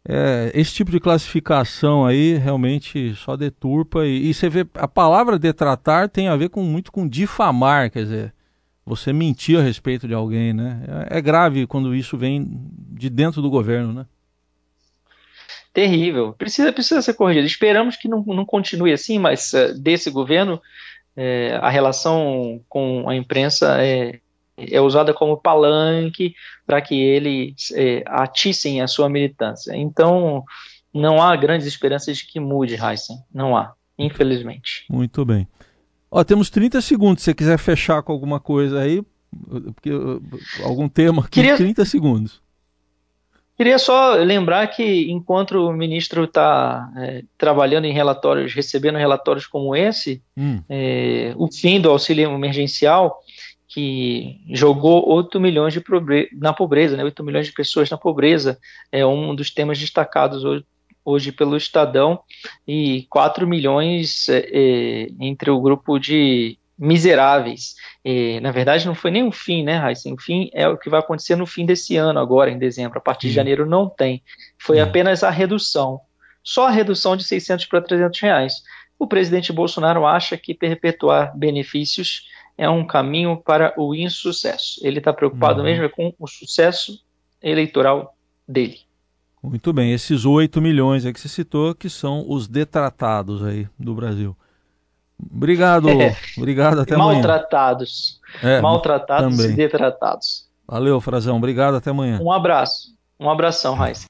é, 0.07 0.51
esse 0.53 0.73
tipo 0.73 0.91
de 0.91 0.99
classificação 0.99 2.05
aí 2.05 2.35
realmente 2.37 3.13
só 3.15 3.35
deturpa. 3.35 4.05
E, 4.05 4.29
e 4.29 4.33
você 4.33 4.49
vê, 4.49 4.65
a 4.75 4.87
palavra 4.87 5.37
detratar 5.37 6.09
tem 6.09 6.27
a 6.27 6.35
ver 6.35 6.49
com 6.49 6.63
muito 6.63 6.91
com 6.91 7.07
difamar, 7.07 7.91
quer 7.91 8.03
dizer, 8.03 8.33
você 8.85 9.13
mentir 9.13 9.59
a 9.59 9.63
respeito 9.63 10.07
de 10.07 10.13
alguém, 10.13 10.53
né? 10.53 10.83
É, 11.09 11.17
é 11.17 11.21
grave 11.21 11.67
quando 11.67 11.95
isso 11.95 12.17
vem 12.17 12.47
de 12.91 13.09
dentro 13.09 13.41
do 13.41 13.49
governo, 13.49 13.93
né? 13.93 14.05
Terrível. 15.73 16.33
Precisa, 16.33 16.71
precisa 16.71 17.01
ser 17.01 17.15
corrigido. 17.15 17.47
Esperamos 17.47 17.95
que 17.95 18.07
não, 18.07 18.23
não 18.23 18.45
continue 18.45 18.93
assim, 18.93 19.17
mas 19.17 19.51
uh, 19.53 19.73
desse 19.77 20.09
governo 20.11 20.61
é, 21.15 21.59
a 21.61 21.69
relação 21.69 22.61
com 22.69 23.07
a 23.09 23.15
imprensa 23.15 23.83
é, 23.83 24.19
é 24.57 24.81
usada 24.81 25.13
como 25.13 25.37
palanque 25.37 26.35
para 26.65 26.81
que 26.81 26.99
eles 26.99 27.71
é, 27.75 28.03
atissem 28.05 28.81
a 28.81 28.87
sua 28.87 29.09
militância. 29.09 29.75
Então, 29.75 30.43
não 30.93 31.21
há 31.21 31.35
grandes 31.35 31.67
esperanças 31.67 32.17
de 32.17 32.27
que 32.27 32.39
mude, 32.39 32.75
Heisen. 32.75 33.17
Não 33.33 33.57
há, 33.57 33.73
infelizmente. 33.97 34.85
Muito 34.89 35.25
bem. 35.25 35.47
Ó, 36.09 36.23
temos 36.23 36.49
30 36.49 36.81
segundos. 36.81 37.23
Se 37.23 37.31
você 37.31 37.33
quiser 37.33 37.57
fechar 37.57 38.03
com 38.03 38.11
alguma 38.11 38.39
coisa 38.39 38.79
aí, 38.79 39.03
porque, 39.75 39.89
algum 40.63 40.87
tema 40.87 41.21
aqui, 41.23 41.41
Queria... 41.41 41.57
30 41.57 41.85
segundos. 41.85 42.42
Queria 43.55 43.77
só 43.77 44.15
lembrar 44.15 44.65
que 44.67 45.11
enquanto 45.11 45.51
o 45.51 45.71
ministro 45.71 46.23
está 46.23 46.91
é, 46.97 47.23
trabalhando 47.37 47.85
em 47.85 47.93
relatórios, 47.93 48.53
recebendo 48.53 48.97
relatórios 48.97 49.45
como 49.45 49.75
esse, 49.75 50.23
hum. 50.35 50.61
é, 50.67 51.33
o 51.37 51.47
fim 51.51 51.79
do 51.79 51.91
auxílio 51.91 52.31
emergencial, 52.31 53.19
que 53.67 54.39
jogou 54.49 55.07
8 55.07 55.39
milhões 55.39 55.73
de 55.73 55.81
pobre 55.81 56.29
na 56.33 56.51
pobreza, 56.51 56.97
né, 56.97 57.03
8 57.03 57.23
milhões 57.23 57.47
de 57.47 57.53
pessoas 57.53 57.89
na 57.89 57.97
pobreza, 57.97 58.59
é 58.91 59.05
um 59.05 59.35
dos 59.35 59.51
temas 59.51 59.79
destacados 59.79 60.43
hoje, 60.43 60.65
hoje 61.05 61.31
pelo 61.31 61.57
Estadão, 61.57 62.19
e 62.67 63.05
4 63.09 63.47
milhões 63.47 64.29
é, 64.29 64.49
é, 64.51 65.07
entre 65.19 65.51
o 65.51 65.61
grupo 65.61 65.99
de 65.99 66.57
miseráveis. 66.83 67.75
E, 68.03 68.41
na 68.41 68.51
verdade, 68.51 68.85
não 68.85 68.93
foi 68.93 69.09
nem 69.09 69.25
o 69.25 69.31
fim, 69.31 69.63
né, 69.63 69.77
Raíssa? 69.77 70.13
O 70.13 70.19
fim 70.19 70.49
é 70.53 70.67
o 70.67 70.77
que 70.77 70.89
vai 70.89 70.99
acontecer 70.99 71.37
no 71.37 71.45
fim 71.45 71.65
desse 71.65 71.95
ano, 71.95 72.19
agora, 72.19 72.51
em 72.51 72.59
dezembro. 72.59 72.97
A 72.97 73.01
partir 73.01 73.27
de 73.27 73.33
janeiro 73.33 73.65
não 73.65 73.87
tem. 73.87 74.21
Foi 74.59 74.81
apenas 74.81 75.23
a 75.23 75.29
redução. 75.29 76.01
Só 76.43 76.67
a 76.67 76.71
redução 76.71 77.15
de 77.15 77.23
600 77.23 77.65
para 77.67 77.81
300 77.81 78.19
reais. 78.19 78.63
O 78.99 79.07
presidente 79.07 79.53
Bolsonaro 79.53 80.05
acha 80.05 80.37
que 80.37 80.53
perpetuar 80.53 81.35
benefícios 81.37 82.27
é 82.57 82.69
um 82.69 82.85
caminho 82.85 83.37
para 83.37 83.73
o 83.77 83.95
insucesso. 83.95 84.85
Ele 84.85 84.99
está 84.99 85.13
preocupado 85.13 85.59
uhum. 85.59 85.65
mesmo 85.65 85.89
com 85.89 86.13
o 86.19 86.27
sucesso 86.27 87.01
eleitoral 87.41 88.13
dele. 88.45 88.79
Muito 89.41 89.71
bem, 89.71 89.93
esses 89.93 90.25
8 90.25 90.61
milhões 90.61 91.05
aí 91.05 91.13
que 91.13 91.19
você 91.19 91.29
citou, 91.29 91.73
que 91.73 91.89
são 91.89 92.25
os 92.29 92.47
detratados 92.47 93.41
aí 93.43 93.67
do 93.79 93.93
Brasil. 93.95 94.35
Obrigado, 95.31 95.89
é. 95.89 96.15
obrigado, 96.37 96.79
até 96.81 96.95
Maltratados. 96.97 98.19
amanhã. 98.41 98.57
É, 98.57 98.61
Maltratados 98.61 99.37
também. 99.37 99.51
e 99.51 99.55
detratados. 99.55 100.47
Valeu, 100.67 100.99
Frazão, 101.01 101.37
obrigado, 101.37 101.75
até 101.75 101.91
amanhã. 101.91 102.19
Um 102.21 102.31
abraço, 102.31 102.95
um 103.19 103.29
abração, 103.29 103.75
Raíssa. 103.75 104.01